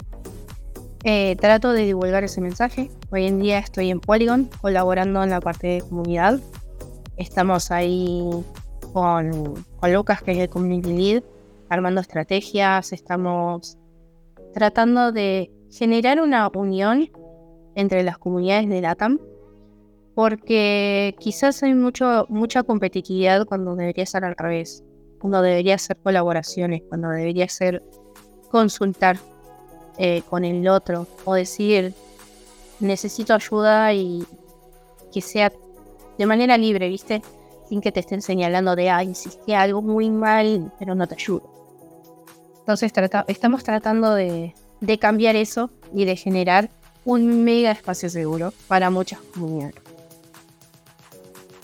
[1.04, 2.90] Eh, trato de divulgar ese mensaje.
[3.10, 6.40] Hoy en día estoy en Polygon colaborando en la parte de comunidad.
[7.18, 8.26] Estamos ahí
[8.94, 11.22] con, con Lucas, que es el community lead,
[11.68, 12.92] armando estrategias.
[12.94, 13.76] Estamos
[14.54, 17.10] tratando de generar una unión
[17.74, 19.18] entre las comunidades de LATAM,
[20.14, 24.84] porque quizás hay mucho, mucha competitividad cuando debería ser al revés,
[25.18, 27.82] cuando debería ser colaboraciones, cuando debería ser
[28.50, 29.18] consultar
[29.98, 31.94] eh, con el otro o decir
[32.80, 34.24] necesito ayuda y
[35.12, 35.52] que sea
[36.18, 37.22] de manera libre, ¿viste?
[37.68, 41.54] Sin que te estén señalando de, ah, hiciste algo muy mal, pero no te ayudo.
[42.58, 42.92] Entonces
[43.28, 44.54] estamos tratando de,
[45.00, 46.70] cambiar eso y de generar
[47.04, 49.76] un mega espacio seguro para muchas comunidades.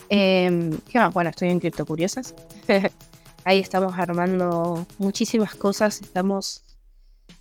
[0.08, 0.78] Em.
[1.12, 2.34] Bueno, estoy en Cripto Curiosas.
[3.44, 6.02] Ahí estamos armando muchísimas cosas.
[6.02, 6.62] Estamos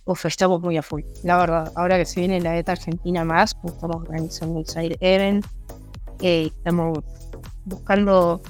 [0.04, 1.02] Uf, estamos muy a full.
[1.22, 4.96] La verdad, ahora que se viene la ETA Argentina más, pues estamos organizando el Side
[5.00, 5.46] Event.
[6.20, 6.98] Eh, estamos
[7.64, 8.40] buscando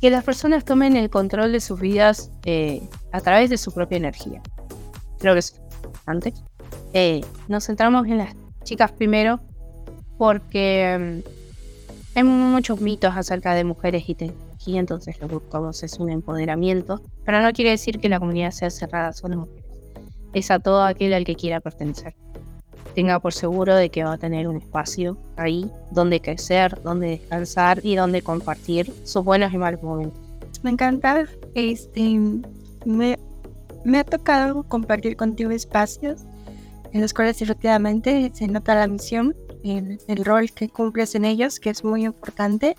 [0.00, 3.96] que las personas tomen el control de sus vidas eh, a través de su propia
[3.96, 4.42] energía.
[5.18, 6.34] Creo que es importante.
[6.94, 9.40] Eh, nos centramos en las chicas primero
[10.16, 15.98] porque mm, hay muchos mitos acerca de mujeres y tecnología, entonces lo que buscamos es
[15.98, 17.02] un empoderamiento.
[17.24, 19.64] Pero no quiere decir que la comunidad sea cerrada solo mujeres
[20.34, 22.14] es a todo aquel al que quiera pertenecer.
[22.94, 27.80] Tenga por seguro de que va a tener un espacio ahí donde crecer, donde descansar
[27.82, 30.20] y donde compartir sus buenos y malos momentos.
[30.62, 32.20] Me encanta, este,
[32.84, 33.18] me,
[33.84, 36.22] me ha tocado compartir contigo espacios
[36.94, 41.70] en los cuales efectivamente se nota la misión, el, rol que cumples en ellos, que
[41.70, 42.76] es muy importante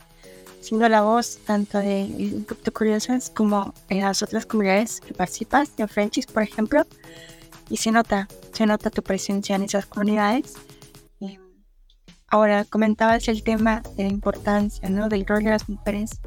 [0.62, 5.88] siendo la voz tanto de Crypto Curiosas como en las otras comunidades que participas, de
[5.88, 6.88] Frenchies, por ejemplo
[7.70, 10.54] y se nota, se nota tu presencia en esas comunidades.
[12.28, 15.10] ahora, comentabas el tema de la importancia ¿no?
[15.10, 16.20] del rol de las mujeres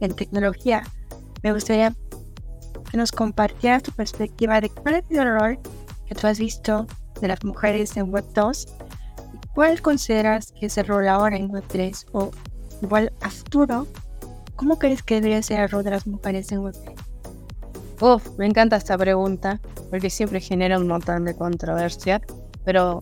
[0.00, 0.82] en tecnología.
[1.42, 1.94] Me gustaría
[2.90, 5.58] que nos compartieras tu perspectiva de cuál es el rol
[6.06, 6.86] que tú has visto
[7.20, 8.66] de las mujeres en Web 2
[9.32, 12.30] y cuál consideras que es el rol ahora en Web 3 o
[12.82, 13.86] igual a futuro.
[14.56, 17.08] ¿Cómo crees que debería ser el rol de las mujeres en Web 3?
[18.00, 22.20] Uf, me encanta esta pregunta, porque siempre genera un montón de controversia,
[22.64, 23.00] pero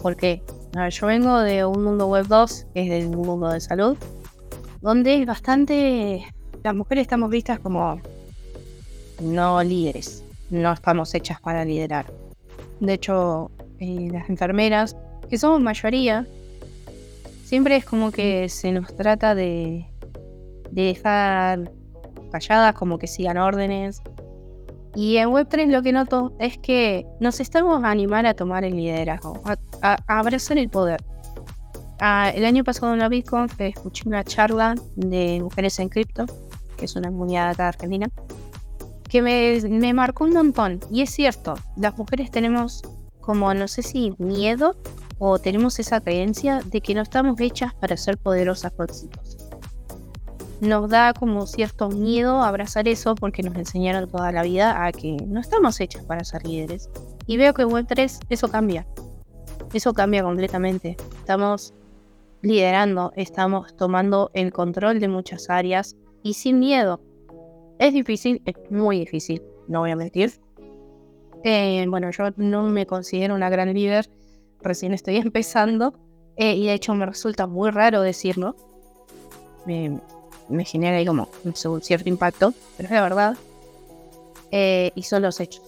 [0.00, 0.42] ¿por qué?
[0.74, 3.96] A ver, yo vengo de un mundo web 2, que es del mundo de salud,
[4.80, 6.24] donde es bastante...
[6.62, 8.00] Las mujeres estamos vistas como
[9.20, 12.06] no líderes, no estamos hechas para liderar.
[12.80, 14.96] De hecho, eh, las enfermeras,
[15.28, 16.26] que somos mayoría,
[17.44, 19.86] siempre es como que se nos trata de,
[20.70, 21.70] de dejar
[22.30, 24.02] calladas, como que sigan órdenes.
[24.94, 28.76] Y en Web3 lo que noto es que nos estamos a animar a tomar el
[28.76, 29.42] liderazgo,
[29.82, 31.02] a, abrazar el poder.
[32.00, 36.26] Ah, el año pasado en la Bitcoin escuché una charla de Mujeres en Cripto,
[36.76, 38.08] que es una comunidad Argentina,
[39.08, 40.80] que me, me marcó un montón.
[40.90, 42.82] Y es cierto, las mujeres tenemos
[43.20, 44.76] como, no sé si miedo
[45.18, 48.88] o tenemos esa creencia de que no estamos hechas para ser poderosas por
[50.60, 55.16] Nos da como cierto miedo abrazar eso porque nos enseñaron toda la vida a que
[55.26, 56.90] no estamos hechas para ser líderes.
[57.26, 58.86] Y veo que en Web3 eso cambia.
[59.72, 60.96] Eso cambia completamente.
[61.18, 61.74] Estamos
[62.42, 67.00] liderando, estamos tomando el control de muchas áreas y sin miedo.
[67.78, 70.32] Es difícil, es muy difícil, no voy a mentir.
[71.44, 74.08] Eh, bueno, yo no me considero una gran líder,
[74.62, 75.94] recién estoy empezando
[76.36, 78.56] eh, y de hecho me resulta muy raro decirlo.
[79.66, 80.00] Me,
[80.64, 83.36] genera ahí como un cierto impacto, pero es la verdad.
[84.52, 85.62] Eh, y son los hechos.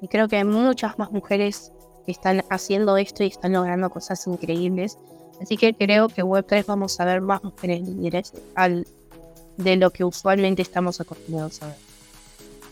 [0.00, 1.72] Y creo que hay muchas más mujeres
[2.06, 4.98] que están haciendo esto y están logrando cosas increíbles.
[5.42, 8.86] Así que creo que Web3 vamos a ver más mujeres líderes al
[9.62, 11.76] de lo que usualmente estamos acostumbrados a ver.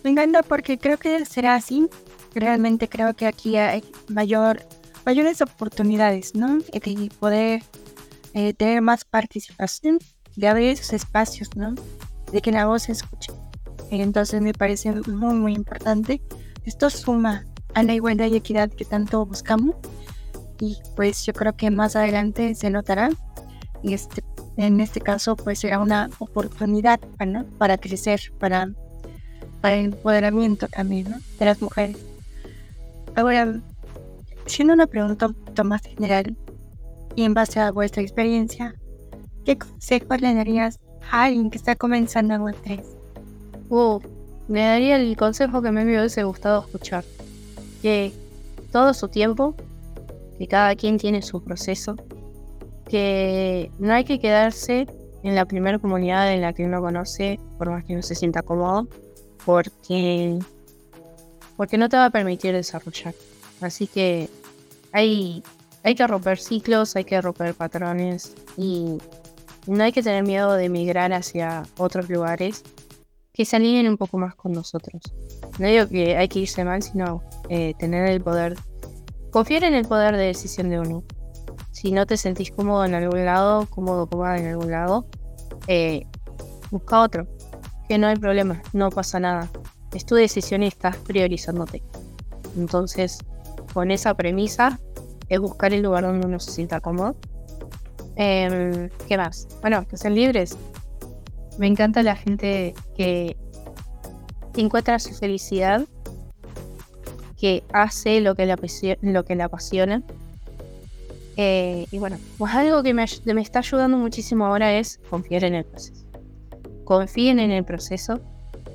[0.02, 1.88] Me encanta porque creo que será así.
[2.34, 4.62] Realmente creo que aquí hay mayor,
[5.04, 6.58] mayores oportunidades, ¿no?
[6.72, 7.62] Y poder
[8.34, 9.98] eh, tener más participación,
[10.36, 11.74] de abrir esos espacios, ¿no?
[12.32, 13.32] De que la voz se escuche.
[13.90, 16.22] Entonces me parece muy, muy importante.
[16.64, 19.74] Esto suma a la igualdad y equidad que tanto buscamos.
[20.60, 23.10] Y pues yo creo que más adelante se notará.
[23.82, 24.22] Y este
[24.58, 26.98] en este caso pues será una oportunidad
[27.58, 28.68] para crecer, para,
[29.60, 31.96] para el empoderamiento también de las mujeres.
[33.14, 33.60] Ahora,
[34.46, 36.36] siendo una pregunta un poquito más general
[37.14, 38.74] y en base a vuestra experiencia,
[39.44, 42.82] ¿qué consejo le darías a alguien que está comenzando en Web3?
[43.68, 44.00] Uh,
[44.48, 47.04] le daría el consejo que me hubiese gustado escuchar,
[47.80, 48.12] que
[48.72, 49.54] todo su tiempo,
[50.36, 51.94] que cada quien tiene su proceso,
[52.88, 54.86] que no hay que quedarse
[55.22, 58.42] en la primera comunidad en la que uno conoce, por más que no se sienta
[58.42, 58.88] cómodo,
[59.44, 60.38] porque,
[61.56, 63.14] porque no te va a permitir desarrollar.
[63.60, 64.28] Así que
[64.92, 65.42] hay,
[65.82, 68.98] hay que romper ciclos, hay que romper patrones y
[69.66, 72.62] no hay que tener miedo de emigrar hacia otros lugares
[73.32, 75.02] que se alineen un poco más con nosotros.
[75.58, 78.56] No digo que hay que irse mal, sino eh, tener el poder,
[79.30, 81.04] confiar en el poder de decisión de uno
[81.70, 85.06] si no te sentís cómodo en algún lado, cómodo, cómoda en algún lado,
[85.66, 86.06] eh,
[86.70, 87.26] busca otro.
[87.88, 89.48] Que no hay problema, no pasa nada.
[89.94, 91.82] Es tu decisión y estás priorizándote.
[92.56, 93.18] Entonces,
[93.72, 94.78] con esa premisa,
[95.28, 97.16] es buscar el lugar donde uno se sienta cómodo.
[98.16, 99.48] Em, ¿Qué más?
[99.60, 100.56] Bueno, que sean libres.
[101.58, 103.36] Me encanta la gente que
[104.56, 105.86] encuentra su felicidad,
[107.36, 108.46] que hace lo que
[109.02, 110.02] lo que le apasiona
[111.40, 115.64] eh, y bueno, pues algo que me, está ayudando muchísimo ahora es confiar en el
[115.64, 116.04] proceso.
[116.82, 118.18] Confíen en el proceso,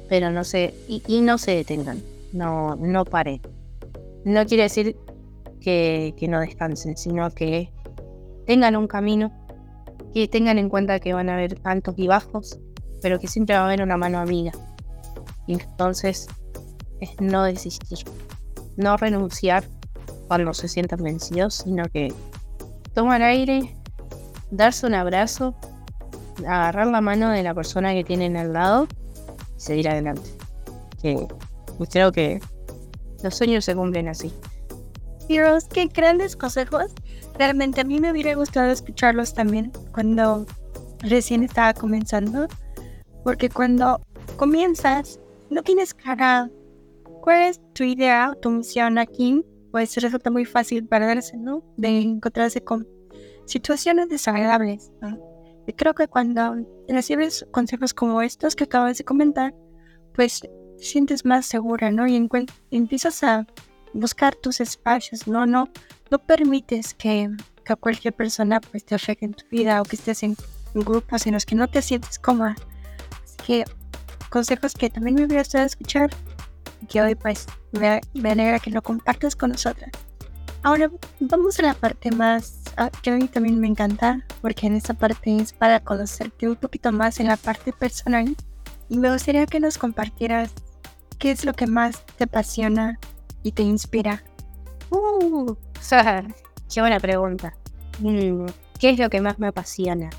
[0.08, 2.02] pero no se, y, no se detengan,
[2.32, 3.42] no, no paren.
[4.24, 4.96] No quiere decir
[5.60, 7.70] que, que no descansen, sino que
[8.48, 9.34] tengan un camino,
[10.14, 12.60] que tengan en cuenta que van a haber altos y bajos,
[13.02, 14.54] pero que siempre va a haber una mano amiga.
[15.48, 16.28] Y entonces
[17.02, 18.06] es no desistir,
[18.78, 19.66] no renunciar
[20.30, 22.14] cuando se sientan vencidos, sino que
[22.94, 23.76] tomar aire,
[24.52, 25.56] darse un abrazo,
[26.40, 28.88] agarrar la mano de la persona que tienen al lado
[29.58, 30.30] y seguir adelante.
[31.02, 31.28] Que
[31.92, 32.40] creo que
[33.24, 34.32] los sueños se cumplen así.
[35.28, 36.94] Dios, qué grandes consejos.
[37.38, 40.46] Realmente a mí me hubiera gustado escucharlos también cuando
[41.00, 42.48] recién estaba comenzando.
[43.24, 44.02] Porque cuando
[44.36, 45.20] comienzas,
[45.50, 46.50] no tienes clara
[47.22, 51.64] cuál es tu idea, tu misión aquí pues resulta muy fácil perderse, ¿no?
[51.78, 52.88] De encontrarse con
[53.48, 54.92] situaciones desagradables.
[55.66, 56.58] Y creo que cuando
[56.88, 59.52] recibes consejos como estos que acabas de comentar,
[60.14, 62.06] pues te sientes más segura, ¿no?
[62.06, 62.30] Y
[62.70, 63.48] empiezas a
[63.94, 65.48] buscar tus espacios, ¿no?
[65.48, 65.68] No,
[66.12, 67.32] no permites que,
[67.66, 70.36] que cualquier persona pues te afecte en tu vida o que estés en
[70.76, 72.56] grupos en los que no te sientes cómoda.
[73.24, 73.64] Así que
[74.30, 76.12] consejos que también me hubiera gustado escuchar
[76.88, 79.92] que hoy pues me, me alegra que lo compartas con nosotras.
[80.64, 84.76] Ahora vamos a la parte más ah, que a mí también me encanta porque en
[84.76, 88.34] esta parte es para conocerte un poquito más en la parte personal
[88.88, 90.52] y me gustaría que nos compartieras
[91.20, 92.98] qué es lo que más te apasiona
[93.44, 94.24] y te inspira.
[94.90, 95.54] Uh,
[96.74, 97.54] qué buena pregunta.
[98.00, 98.46] Mm,
[98.80, 100.10] ¿Qué es lo que más me apasiona?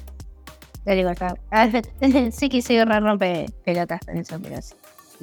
[0.84, 1.36] Digo acá.
[2.32, 4.74] sí que soy rompe pelotas pero sí.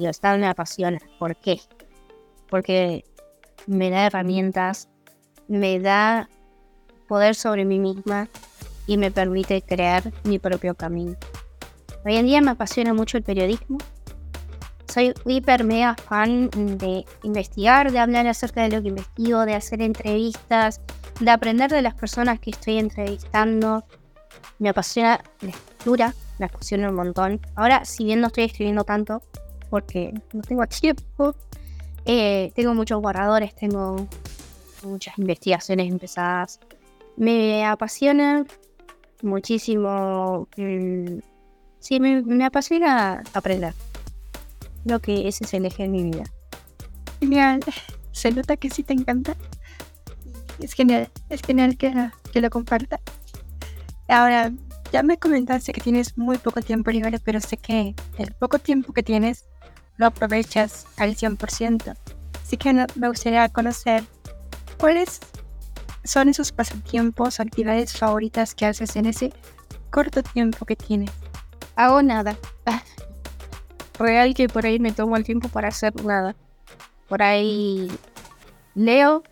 [0.02, 0.98] Digo, está me apasiona.
[1.20, 1.60] ¿Por qué?
[2.50, 3.04] Porque
[3.68, 4.88] me da herramientas,
[5.46, 6.28] me da
[7.06, 8.28] poder sobre mí misma
[8.88, 11.14] y me permite crear mi propio camino.
[12.04, 13.78] Hoy en día me apasiona mucho el periodismo.
[14.92, 19.82] Soy hiper mega fan de investigar, de hablar acerca de lo que investigo, de hacer
[19.82, 20.80] entrevistas,
[21.20, 23.84] de aprender de las personas que estoy entrevistando.
[24.58, 27.40] Me apasiona la escritura, me apasiona un montón.
[27.54, 29.22] Ahora, si bien no estoy escribiendo tanto,
[29.72, 31.34] porque no tengo tiempo,
[32.04, 34.06] eh, tengo muchos borradores, tengo
[34.82, 36.60] muchas investigaciones empezadas.
[37.16, 38.44] Me apasiona
[39.22, 40.46] muchísimo.
[40.58, 41.20] Mm,
[41.78, 43.72] sí, me, apasiona aprender.
[44.84, 46.24] Creo que ese es el eje de mi vida.
[47.20, 47.60] Genial.
[48.12, 49.38] Se nota que sí te encanta.
[50.60, 51.08] Es genial.
[51.30, 51.94] Es genial que,
[52.30, 53.00] que lo compartas.
[54.06, 54.52] Ahora,
[54.92, 58.92] ya me comentaste que tienes muy poco tiempo libre, pero sé que el poco tiempo
[58.92, 59.46] que tienes
[59.96, 61.96] lo aprovechas al 100%.
[62.42, 64.04] Así que me gustaría conocer
[64.78, 65.20] cuáles
[66.04, 69.32] son esos pasatiempos, actividades favoritas que haces en ese
[69.90, 71.10] corto tiempo que tienes.
[71.74, 72.36] Hago nada.
[73.98, 76.36] Real que por ahí me tomo el tiempo para hacer nada.
[77.08, 77.90] Por ahí
[78.74, 79.22] leo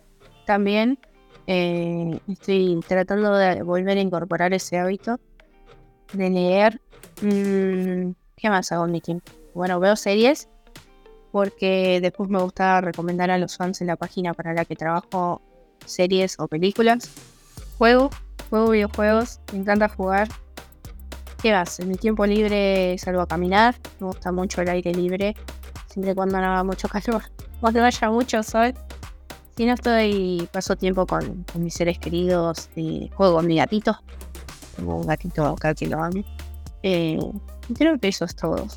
[0.47, 0.97] también.
[1.45, 5.19] Eh, estoy tratando de volver a incorporar ese hábito
[6.13, 6.81] de leer.
[7.21, 9.31] Mm, ¿Qué más hago en mi tiempo?
[9.53, 10.47] Bueno, veo series
[11.31, 15.41] porque después me gusta recomendar a los fans en la página para la que trabajo
[15.85, 17.09] series o películas.
[17.77, 18.09] Juego,
[18.49, 20.27] juego videojuegos, me encanta jugar.
[21.41, 21.79] ¿Qué más?
[21.79, 25.35] En mi tiempo libre salgo a caminar, me gusta mucho el aire libre,
[25.87, 27.23] siempre cuando no haga mucho calor,
[27.59, 28.73] cuando haya mucho sol.
[29.57, 33.97] Si no estoy, paso tiempo con, mis seres queridos, y juego con mi gatito.
[34.75, 36.23] Tengo un gatito acá que lo amo.
[36.83, 37.19] Eh,
[37.75, 38.67] creo que eso es todo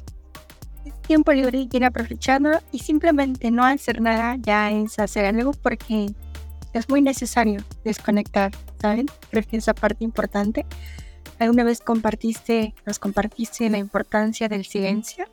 [1.07, 6.13] tiempo libre y quiere aprovecharlo y simplemente no hacer nada ya es hacer algo porque
[6.73, 9.07] es muy necesario desconectar, ¿saben?
[9.31, 10.67] Creo que esa parte importante.
[11.39, 15.27] ¿Alguna vez compartiste, nos compartiste la importancia del silencio?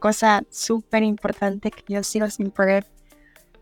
[0.00, 2.86] Cosa súper importante que yo sigo sin poder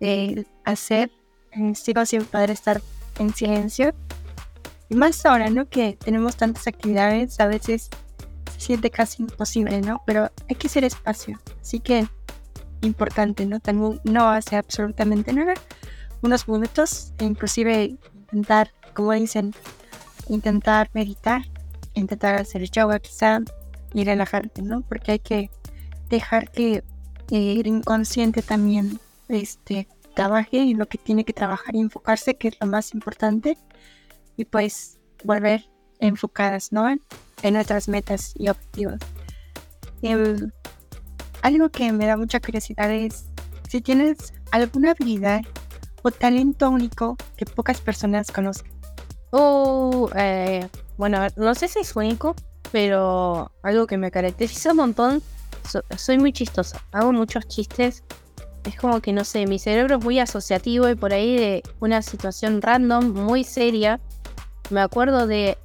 [0.00, 1.10] eh, hacer,
[1.52, 2.80] eh, sigo sin poder estar
[3.18, 3.94] en silencio.
[4.88, 5.68] Y más ahora, ¿no?
[5.68, 7.88] Que tenemos tantas actividades, a veces
[8.58, 10.02] siente casi imposible, ¿no?
[10.06, 11.40] Pero hay que hacer espacio.
[11.60, 12.06] Así que
[12.82, 13.60] importante, ¿no?
[13.60, 15.54] También no hace absolutamente nada.
[16.22, 17.96] Unos minutos, e inclusive
[18.32, 19.54] intentar, como dicen,
[20.28, 21.42] intentar meditar,
[21.94, 23.40] intentar hacer yoga quizá
[23.92, 24.82] y relajarte, ¿no?
[24.82, 25.50] Porque hay que
[26.08, 26.82] dejar que
[27.30, 32.56] el inconsciente también este, trabaje en lo que tiene que trabajar y enfocarse, que es
[32.60, 33.58] lo más importante.
[34.36, 35.64] Y pues volver
[36.00, 36.88] enfocadas, ¿no?
[36.88, 38.98] En nuestras metas y objetivos.
[40.02, 40.50] Em,
[41.42, 43.26] algo que me da mucha curiosidad es
[43.68, 45.40] si tienes alguna habilidad
[46.02, 48.72] o talento único que pocas personas conozcan.
[49.30, 52.36] Oh, eh, bueno, no sé si es único,
[52.70, 55.22] pero algo que me caracteriza un montón,
[55.96, 58.04] soy muy chistosa, hago muchos chistes.
[58.64, 62.00] Es como que, no sé, mi cerebro es muy asociativo y por ahí de una
[62.00, 64.00] situación random, muy seria,
[64.70, 65.58] me acuerdo de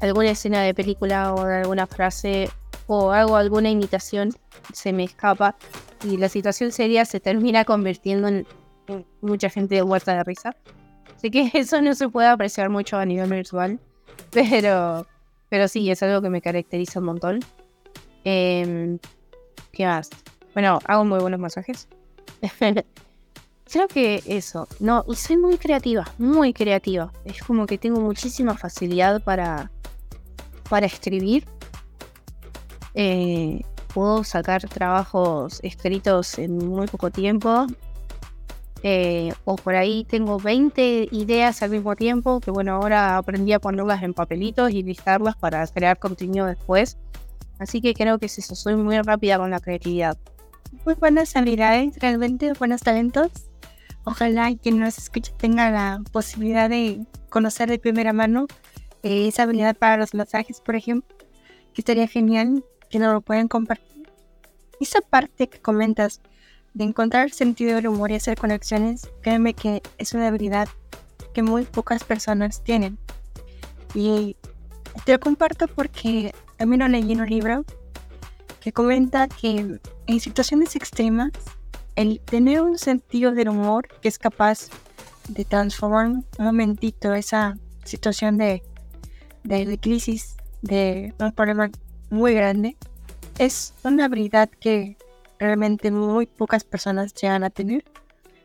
[0.00, 2.50] alguna escena de película o de alguna frase
[2.86, 4.32] o hago alguna imitación,
[4.72, 5.56] se me escapa
[6.04, 8.46] y la situación seria se termina convirtiendo en,
[9.20, 10.56] mucha gente muerta de risa.
[11.16, 13.80] Así que eso no se puede apreciar mucho a nivel virtual,
[14.30, 15.06] pero,
[15.48, 17.40] pero sí, es algo que me caracteriza un montón.
[18.24, 18.98] Em,
[19.72, 20.10] ¿Qué más?
[20.54, 21.88] Bueno, hago muy buenos masajes.
[23.70, 27.12] Creo que eso, no, y soy muy creativa, muy creativa.
[27.24, 29.72] Es como que tengo muchísima facilidad para,
[30.70, 31.44] para escribir.
[32.94, 33.62] Eh,
[33.92, 37.66] puedo sacar trabajos escritos en muy poco tiempo.
[38.82, 43.58] Eh, o por ahí tengo 20 ideas al mismo tiempo, que bueno, ahora aprendí a
[43.58, 46.98] ponerlas en papelitos y listarlas para crear contenido después.
[47.58, 50.16] Así que creo que es soy muy rápida con la creatividad.
[50.84, 53.45] Muy buenas habilidades, realmente buenos talentos.
[54.08, 58.46] Ojalá quien nos escuche tenga la posibilidad de conocer de primera mano
[59.02, 61.16] esa habilidad para los masajes, por ejemplo,
[61.74, 64.08] que estaría genial que nos lo puedan compartir.
[64.78, 66.20] esa parte que comentas
[66.72, 70.68] de encontrar sentido del humor y hacer conexiones, créeme que es una habilidad
[71.34, 72.98] que muy pocas personas tienen.
[73.92, 74.36] Y
[75.04, 77.64] te lo comparto porque también lo leí en un libro
[78.60, 81.32] que comenta que en situaciones extremas,
[81.96, 84.68] el tener un sentido del humor que es capaz
[85.28, 88.62] de transformar un momentito esa situación de,
[89.42, 91.70] de, crisis, de un problema
[92.10, 92.76] muy grande,
[93.38, 94.96] es una habilidad que
[95.38, 97.84] realmente muy pocas personas llegan a tener.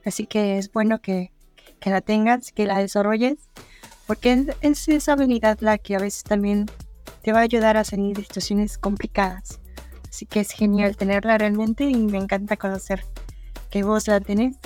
[0.05, 1.31] Así que es bueno que,
[1.79, 3.37] que la tengas, que la desarrolles,
[4.07, 6.67] porque es, esa habilidad la que a veces también
[7.21, 9.59] te va a ayudar a salir de situaciones complicadas.
[10.09, 13.05] Así que es genial tenerla realmente y me encanta conocer
[13.71, 14.57] que vos la tenés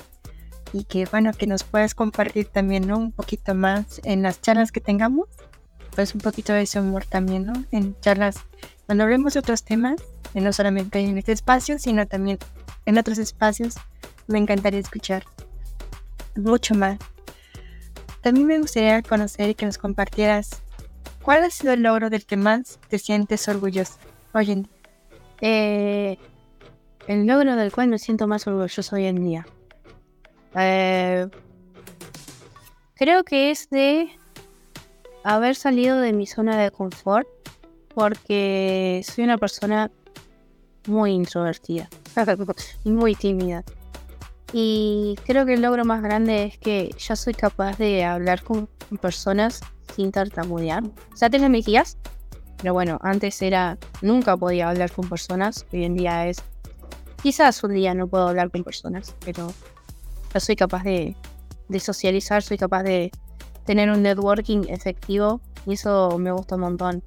[0.73, 4.81] y que bueno, que nos puedas compartir también un poquito más en las charlas que
[4.81, 5.29] tengamos,
[5.95, 7.53] pues un poquito de ese humor también, ¿no?
[7.71, 8.37] En charlas,
[8.85, 10.01] cuando hablemos de otros temas,
[10.33, 12.39] no solamente en este espacio, sino también
[12.85, 13.75] en otros espacios,
[14.27, 15.23] me encantaría escuchar
[16.35, 16.99] mucho más.
[18.21, 20.61] También me gustaría conocer y que nos compartieras
[21.21, 23.93] cuál ha sido el logro del que más te sientes orgulloso
[24.33, 24.71] hoy en día.
[25.41, 26.17] Eh,
[27.07, 29.47] el logro del cual me siento más orgulloso hoy en día.
[30.55, 31.27] Eh,
[32.95, 34.09] creo que es de
[35.23, 37.27] haber salido de mi zona de confort
[37.93, 39.91] porque soy una persona
[40.87, 41.89] muy introvertida
[42.83, 43.63] y muy tímida.
[44.53, 48.69] Y creo que el logro más grande es que ya soy capaz de hablar con
[49.01, 49.61] personas
[49.95, 50.83] sin tartamudear.
[51.13, 51.97] Sea, tengo mis guías,
[52.57, 55.65] pero bueno, antes era, nunca podía hablar con personas.
[55.73, 56.43] Hoy en día es,
[57.25, 59.51] quizás un día no puedo hablar con personas, pero
[60.31, 61.15] ya soy capaz de,
[61.79, 63.09] socializar, soy capaz de
[63.65, 67.03] tener un networking efectivo y eso me gusta un montón.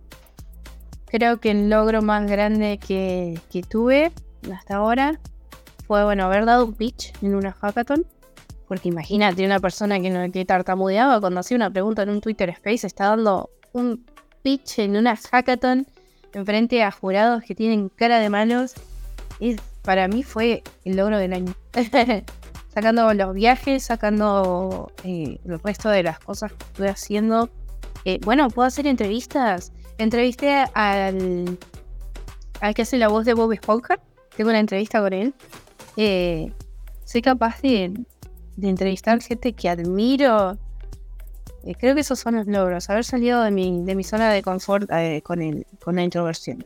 [1.06, 4.10] Creo que el logro más grande que, tuve
[4.52, 5.20] hasta ahora
[5.86, 8.04] fue, bueno, haber dado un pitch en una hackathon.
[8.66, 13.10] Porque imagínate, una persona que, tartamudeaba cuando hacía una pregunta en un Twitter Space está
[13.10, 14.04] dando un
[14.42, 15.86] pitch en una hackathon
[16.32, 18.74] enfrente a jurados que tienen cara de malos.
[19.38, 21.54] Y para mí fue el logro del año.
[22.74, 27.50] sacando los viajes, sacando eh, el resto de las cosas que estuve haciendo.
[28.04, 31.58] Eh, bueno, puedo hacer entrevistas Entrevisté al,
[32.60, 33.98] al que hace la voz de Bob Esponja.
[34.36, 35.34] Tengo una entrevista con él.
[35.96, 36.52] Eh,
[37.04, 37.92] soy capaz de,
[38.56, 40.56] de, entrevistar gente que admiro.
[41.64, 42.88] Eh, creo que esos son los logros.
[42.90, 44.88] Haber salido de mi, de mi zona de confort
[45.24, 46.64] con, el, con la introversión.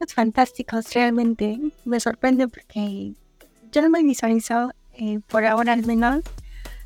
[0.00, 1.58] Es fantástico, realmente.
[1.84, 3.14] Me sorprende porque
[3.72, 4.72] yo no me he visualizado,
[5.28, 6.22] por ahora al menos,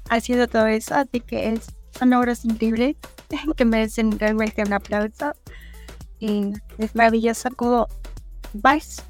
[0.08, 0.94] haciendo todo eso.
[0.94, 1.66] Así que es,
[1.98, 2.96] son logros increíbles
[3.56, 5.32] que merecen realmente un aplauso.
[6.18, 7.88] Y es maravilloso como
[8.52, 9.02] vais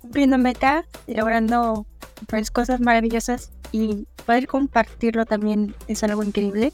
[0.00, 1.86] cumpliendo metas logrando
[2.28, 6.72] pues, cosas maravillosas y poder compartirlo también es algo increíble.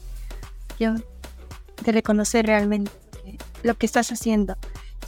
[0.79, 0.93] Yo
[1.83, 2.91] de reconocer realmente
[3.63, 4.55] lo que estás haciendo.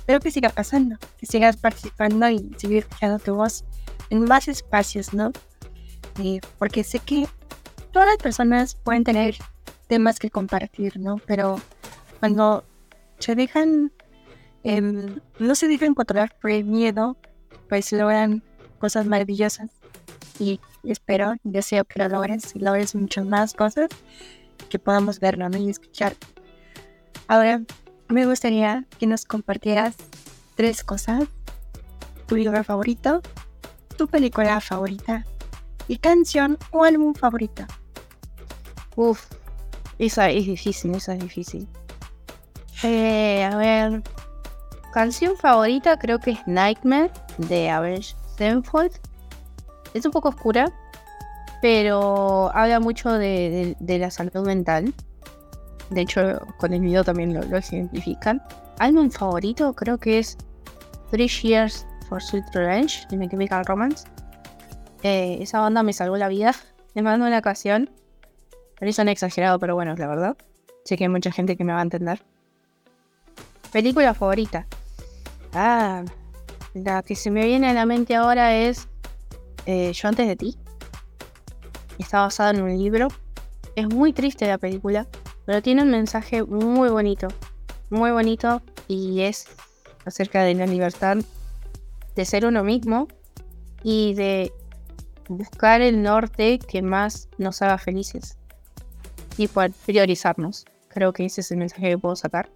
[0.03, 3.63] Espero que siga pasando, que sigas participando y seguir escuchando tu voz
[4.09, 5.31] en más espacios, ¿no?
[6.59, 7.25] porque sé que
[7.93, 9.37] todas las personas pueden tener
[9.87, 11.21] temas que compartir, ¿no?
[11.25, 11.55] Pero
[12.19, 12.65] cuando
[13.17, 13.93] se dejan,
[14.65, 17.15] em, no se dejan controlar por el miedo,
[17.69, 18.43] pues logran
[18.79, 19.69] cosas maravillosas.
[20.37, 23.87] Y espero, deseo que lo logres y logres muchas más cosas
[24.67, 25.57] que podamos verlo ¿no?
[25.57, 26.13] y escuchar.
[27.29, 27.61] Ahora,
[28.07, 29.95] me gustaría que nos compartieras
[30.55, 31.23] tres cosas.
[32.27, 33.21] Tu libro favorito,
[33.97, 35.25] tu película favorita
[35.87, 37.65] y canción o álbum favorito.
[38.95, 39.25] Uf,
[39.99, 41.67] esa es difícil, esa es difícil.
[42.83, 44.03] Eh, a ver.
[44.93, 48.91] Canción favorita creo que es Nightmare de Avenged Sevenfold.
[49.93, 50.71] Es un poco oscura,
[51.61, 54.93] pero habla mucho de, la salud mental.
[55.93, 58.41] De hecho, con el video también lo, lo ejemplifican.
[58.79, 60.37] Álbum favorito creo que es
[61.11, 64.07] Three Years for Sweet Revenge de My Chemical Romance.
[65.03, 66.55] Eh, esa banda me salvó la vida.
[66.95, 67.89] Me mandó una ocasión.
[68.79, 70.37] Eso no exagerado, pero bueno, es la verdad.
[70.83, 72.21] Sé que hay mucha gente que me va a entender.
[73.71, 74.67] Película favorita.
[75.53, 76.03] Ah,
[76.73, 78.87] la que se me viene a la mente ahora es
[79.65, 80.57] eh, Yo antes de ti.
[81.97, 83.07] Está basada en un libro.
[83.75, 85.07] Es muy triste la película,
[85.45, 87.27] pero tiene un mensaje muy bonito.
[87.89, 89.47] Muy bonito y es
[90.05, 91.17] acerca de la libertad
[92.15, 93.07] de ser uno mismo
[93.83, 94.51] y de
[95.29, 98.37] buscar el norte que más nos haga felices
[99.37, 99.47] y
[99.85, 100.65] priorizarnos.
[100.89, 102.49] Creo que ese es el mensaje que puedo sacar.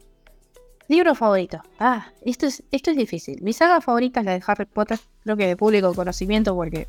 [0.88, 1.62] Libro favorito.
[1.80, 3.42] Ah, esto es, esto es difícil.
[3.42, 5.00] Mi saga favorita es la de Harry Potter.
[5.24, 6.88] Creo que de público conocimiento porque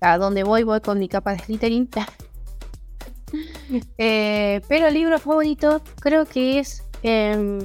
[0.00, 1.90] a donde voy voy con mi capa de Slytherin.
[3.98, 7.60] Eh, pero el libro favorito creo que es em,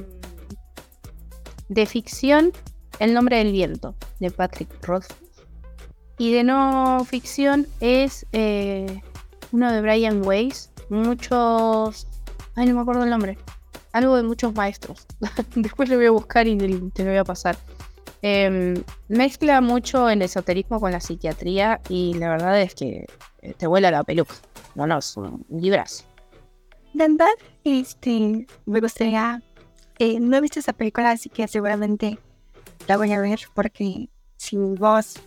[1.68, 2.52] de ficción
[3.00, 5.16] El nombre del viento de Patrick Rothfuss.
[6.18, 9.02] Y de no ficción es eh,
[9.50, 10.70] uno de Brian Weiss.
[10.88, 12.06] Muchos...
[12.54, 13.36] Ay, no me acuerdo el nombre
[13.96, 15.06] algo de muchos maestros.
[15.54, 17.56] Después lo voy a buscar y te lo voy a pasar.
[18.28, 23.06] Em, mezcla mucho el esoterismo con la psiquiatría y la verdad es que
[23.40, 24.34] eh, te vuela la peluca.
[24.74, 26.04] No, no, son libras.
[26.92, 27.28] verdad,
[27.62, 29.40] este, me gustaría.
[30.00, 32.18] Eh, no he visto esa película, así que seguramente
[32.88, 35.20] la voy a ver porque si vos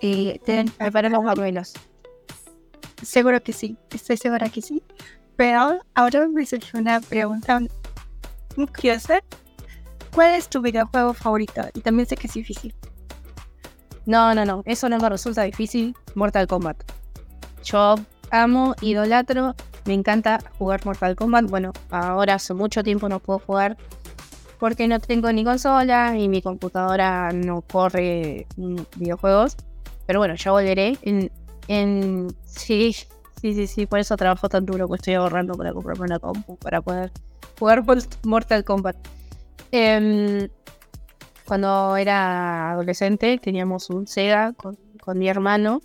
[0.00, 1.72] eh, te preparar los abuelos.
[3.02, 4.84] Seguro que sí, estoy segura que sí.
[5.34, 7.60] Pero ahora me surgió una pregunta
[8.54, 9.20] curiosa.
[10.14, 11.62] ¿Cuál es tu videojuego favorito?
[11.74, 12.74] Y también sé que es difícil.
[14.06, 14.62] No, no, no.
[14.66, 15.94] Eso no me resulta difícil.
[16.14, 16.82] Mortal Kombat.
[17.64, 17.94] Yo
[18.30, 19.54] amo, idolatro.
[19.84, 21.44] Me encanta jugar Mortal Kombat.
[21.46, 23.76] Bueno, ahora hace mucho tiempo no puedo jugar
[24.58, 28.46] porque no tengo ni consola y mi computadora no corre
[28.96, 29.56] videojuegos.
[30.06, 30.98] Pero bueno, ya volveré.
[31.02, 31.30] En,
[31.68, 32.34] en...
[32.44, 32.92] Sí,
[33.40, 33.86] sí, sí, sí.
[33.86, 37.12] Por eso trabajo tan duro que estoy ahorrando para comprarme una compu para poder
[37.58, 37.84] jugar
[38.24, 38.96] Mortal Kombat.
[39.72, 40.48] Em,
[41.46, 44.78] cuando era adolescente teníamos un Sega con,
[45.14, 45.80] mi hermano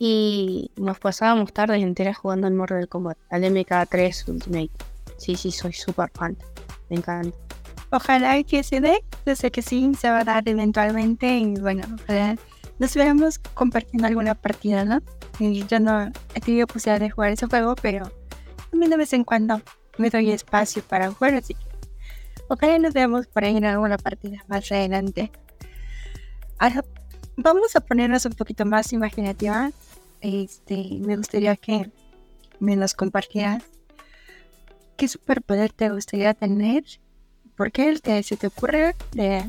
[0.00, 4.70] y nos pasábamos tardes enteras jugando al Mortal Kombat, al MK3 Ultimate.
[5.16, 6.36] Sí, sí, soy súper fan.
[6.90, 7.36] Me encanta.
[7.92, 11.84] Ojalá que se dé, yo sé que sí, se va a dar eventualmente y bueno,
[12.78, 15.00] nos veamos compartiendo alguna partida, ¿no?
[15.38, 18.10] Y yo no he tenido posibilidad de jugar ese juego, pero
[18.70, 19.60] también de vez en cuando
[19.98, 21.71] me doy espacio para jugar, así que
[22.52, 25.30] ojalá nos veamos por ahí en alguna partida más adelante.
[27.36, 29.72] Vamos a ponernos un poquito más imaginativas.
[30.20, 31.90] Este, me gustaría que
[32.60, 33.64] me nos compartieras
[34.96, 36.84] qué superpoder te gustaría tener,
[37.56, 39.44] por qué te, se te ocurre de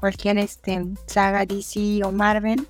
[0.00, 2.66] cualquier este, saga DC o Marvel.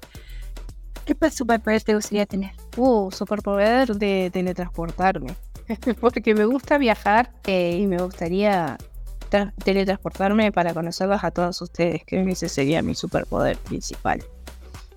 [1.05, 2.53] ¿Qué superpoder te gustaría tener?
[2.77, 5.37] Uh, superpoder de teletransportarme.
[6.01, 8.77] porque me gusta viajar eh, y me gustaría
[9.29, 12.03] teletransportarme para conocerlos a todos ustedes.
[12.07, 14.25] Creo que ese sería mi superpoder principal.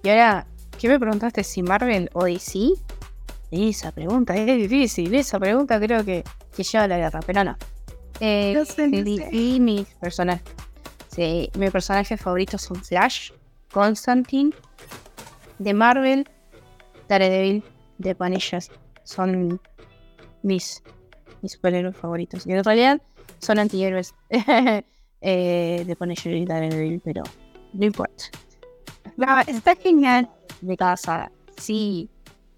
[0.03, 0.45] Y ahora,
[0.77, 1.43] ¿qué me preguntaste?
[1.43, 2.69] ¿Si Marvel o DC?
[3.51, 5.13] Esa pregunta es difícil.
[5.15, 6.23] Esa pregunta creo que,
[6.55, 7.57] que lleva a la guerra, pero no.
[8.19, 10.43] Eh, DC, mis personajes.
[11.07, 13.31] Sí, mis personajes favoritos son Flash,
[13.71, 14.51] Constantine,
[15.57, 16.29] de Marvel,
[17.07, 17.63] Daredevil,
[18.01, 18.63] The Punisher.
[19.03, 19.59] Son
[20.43, 20.83] mis,
[21.41, 22.45] mis superhéroes favoritos.
[22.45, 23.01] Y en realidad
[23.39, 24.13] son antihéroes
[25.21, 27.23] eh, de Punisher y Daredevil, pero
[27.73, 28.25] no importa.
[29.47, 30.29] está genial.
[30.61, 31.31] De casa.
[31.57, 32.09] Sí.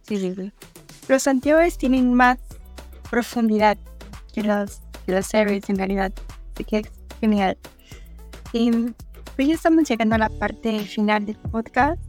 [0.03, 0.51] Sí, sí, sí.
[1.07, 2.37] Los antihéroes tienen más
[3.09, 3.77] profundidad
[4.33, 6.11] que los, que los héroes en realidad.
[6.53, 7.57] Así que es genial.
[8.53, 8.71] Y
[9.35, 12.01] pues ya estamos llegando a la parte final del podcast.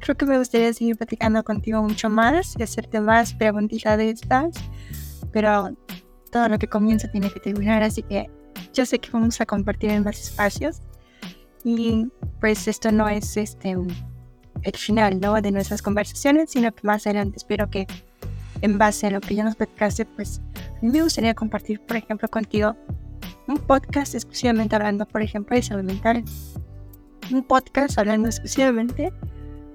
[0.00, 4.50] Creo que me gustaría seguir platicando contigo mucho más y hacerte más preguntitas de estas,
[5.32, 5.76] pero
[6.32, 8.28] todo lo que comienza tiene que terminar, así que
[8.72, 10.80] yo sé que vamos a compartir en más espacios
[11.62, 12.08] y
[12.40, 13.76] pues esto no es este
[14.62, 15.40] el final ¿no?
[15.40, 17.86] de nuestras conversaciones, sino que más adelante espero que
[18.62, 20.40] en base a lo que ya nos platicaste, pues
[20.80, 22.76] me gustaría compartir, por ejemplo, contigo
[23.48, 26.24] un podcast exclusivamente hablando, por ejemplo, de salud mental.
[27.30, 29.12] Un podcast hablando exclusivamente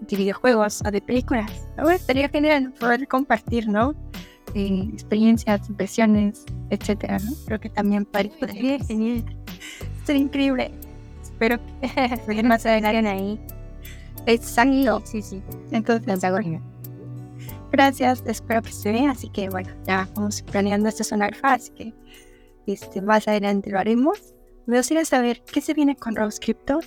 [0.02, 1.52] de videojuegos o de películas.
[1.76, 3.94] Bueno, estaría genial poder compartir, ¿no?
[4.54, 7.32] Eh, experiencias, impresiones, etcétera, ¿no?
[7.46, 9.26] Creo que también podría genial.
[10.06, 10.72] Sería increíble.
[11.22, 13.40] Espero que más adelante ahí.
[14.26, 15.02] Exacto.
[15.06, 15.42] Sí, sí.
[15.72, 16.62] Entonces,
[17.72, 19.12] gracias, espero que se vea.
[19.12, 21.94] Así que bueno, ya vamos planeando este sonar así que
[22.66, 24.34] este, más adelante lo haremos.
[24.66, 26.80] Me gustaría saber qué se viene con Rose Crypto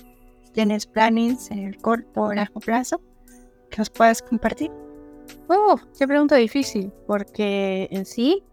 [0.53, 3.01] ¿Tienes planes en el corto o largo plazo
[3.69, 4.69] que nos puedas compartir?
[5.47, 8.43] Oh, qué pregunta difícil, porque en sí,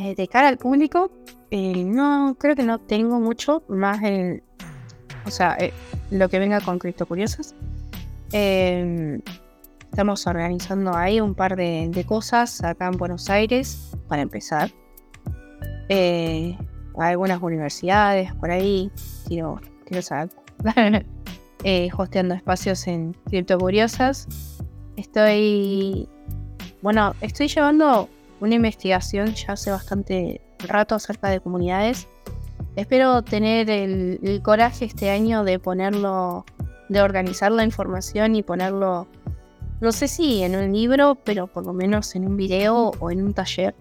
[0.00, 1.10] eh, de cara al público,
[1.50, 4.42] eh, no creo que no tengo mucho más en,
[5.24, 5.72] o sea, eh,
[6.10, 7.54] lo que venga con Cripto Curiosas.
[8.32, 9.20] Em,
[9.90, 14.70] estamos organizando ahí un par de, cosas acá en Buenos Aires, para empezar.
[16.98, 18.90] algunas universidades por ahí,
[19.28, 20.30] quiero, quiero saber
[21.96, 24.55] hosteando espacios en Cripto Curiosas.
[24.96, 26.08] Estoy.
[26.82, 28.08] Bueno, estoy llevando
[28.40, 32.08] una investigación ya hace bastante rato acerca de comunidades.
[32.76, 36.44] espero tener el, coraje este año de ponerlo,
[36.88, 39.06] de organizar la información y ponerlo,
[39.80, 43.22] no sé si en un libro, pero por lo menos en un video o en
[43.22, 43.74] un taller.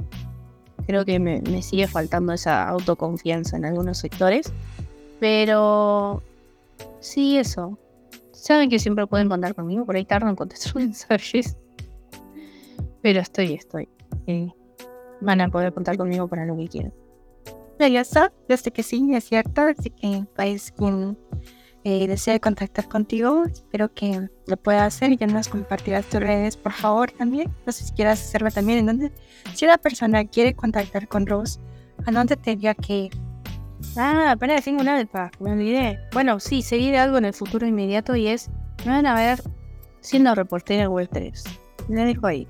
[0.87, 4.53] Creo que me, sigue faltando esa autoconfianza en algunos sectores.
[5.19, 6.21] Pero
[6.99, 7.79] sí, eso.
[8.45, 11.57] Saben que siempre pueden contar conmigo, por ahí tardo en contestar mensajes.
[13.01, 13.89] Pero estoy, estoy.
[14.27, 14.51] Eh,
[15.19, 16.93] van a poder contar conmigo para lo que quieran.
[17.79, 19.61] Está, yo sé que sí, es cierto.
[19.61, 21.17] Así que, pues, quien
[21.85, 26.55] eh, desee contactar contigo, espero que lo pueda hacer y ya nos compartirás tus redes,
[26.55, 27.51] por favor, también.
[27.65, 28.77] No sé si quieras hacerlo también.
[28.77, 29.11] En donde,
[29.55, 31.59] si una persona quiere contactar con Rose,
[32.05, 33.09] ¿a dónde tendría que
[33.97, 35.99] Ah, espera, tengo una alfa, me olvidé.
[36.13, 38.49] Bueno, sí, seguiré algo en el futuro inmediato y es,
[38.85, 39.41] me van a ver
[40.01, 41.43] siendo reportera en Web 3.
[41.89, 42.47] Le dejo ahí.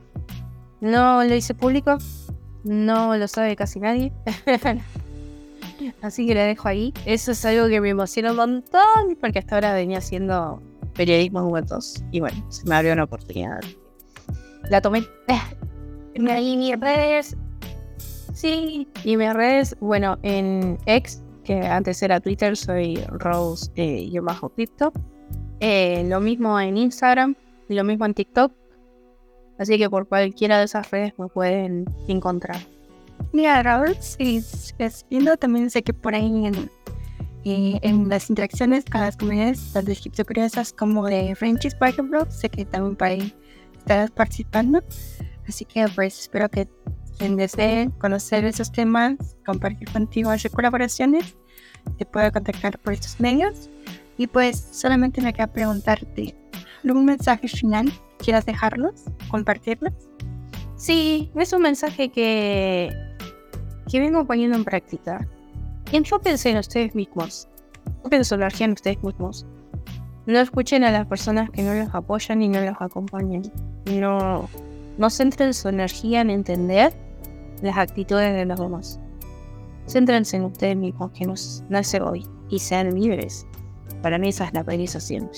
[0.82, 1.98] No lo hice público,
[2.64, 4.12] no lo sabe casi nadie.
[6.02, 6.94] Así que le dejo ahí.
[7.06, 10.62] Eso es algo que me emociona un montón porque hasta ahora venía haciendo
[10.96, 12.04] periodismo en Web 2.
[12.12, 13.62] Y bueno, se me abrió una oportunidad.
[14.70, 15.04] La tomé.
[16.18, 17.36] Y mis redes.
[18.34, 24.20] Sí, y mis redes, bueno, en X, que antes era Twitter, soy Rose eh, y
[24.20, 24.92] bajo Crypto.
[25.60, 27.36] Eh, lo mismo en Instagram
[27.70, 28.52] y lo mismo en TikTok.
[29.58, 32.58] Así que por cualquiera de esas redes me pueden encontrar.
[33.32, 34.44] Mira, Raúl, sí,
[35.10, 36.70] viendo también sé que por ahí en,
[37.46, 42.30] eh, en las interacciones con las comunidades, tanto de curiosas como de Frenchies, por ejemplo,
[42.30, 43.34] sé que también por ahí
[43.78, 44.84] estás participando.
[45.48, 46.68] Así que pues espero que
[47.18, 51.36] quien desee conocer esos temas, compartir contigo hacer colaboraciones,
[51.98, 53.70] te pueda contactar por estos medios.
[54.18, 56.36] Y pues solamente me queda preguntarte,
[56.84, 59.94] ¿algún mensaje final quieras dejarnos, compartirnos?
[60.78, 62.90] Sí, es un mensaje que,
[63.90, 65.28] que vengo poniendo en práctica.
[65.92, 67.48] Enfóquense en ustedes mismos.
[67.98, 69.46] Enfóquense energía en ustedes mismos.
[70.26, 73.44] No escuchen a las personas que no los apoyan y no los acompañan.
[73.86, 74.50] No,
[74.98, 76.94] no centren su energía en entender
[77.62, 79.00] las actitudes de los demás.
[79.88, 81.34] Céntrense en ustedes mismos, que no,
[81.70, 83.46] no es hoy, y sean libres.
[84.02, 85.30] Para mí esa es la realización.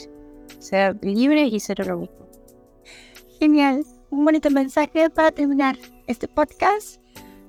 [0.60, 2.28] Ser libres y ser lo mismo.
[3.40, 3.84] Genial.
[4.10, 7.02] Un bonito mensaje para terminar este podcast.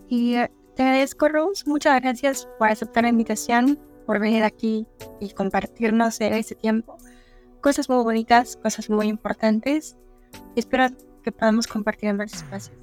[0.09, 1.65] Y eh, te agradezco, Rose.
[1.67, 4.87] Muchas gracias por aceptar la invitación, por venir aquí
[5.21, 6.99] y compartirnos este tiempo.
[7.61, 9.97] Cosas muy bonitas, cosas muy importantes.
[10.57, 10.87] Espero
[11.23, 12.77] que podamos compartir en varios espacios.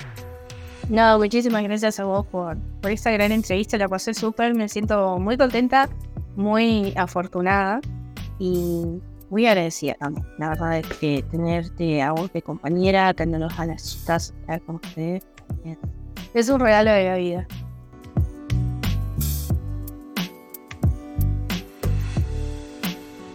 [0.90, 3.78] No, muchísimas gracias a vos por, por esta gran entrevista.
[3.78, 5.90] La pasé súper, me siento muy contenta,
[6.36, 7.82] muy afortunada
[8.38, 10.26] y muy agradecida también.
[10.38, 14.34] La verdad es que tenerte a vos de compañera, tenerlos a las chicas
[14.66, 15.24] como ustedes,
[16.34, 17.48] es un regalo de la vida.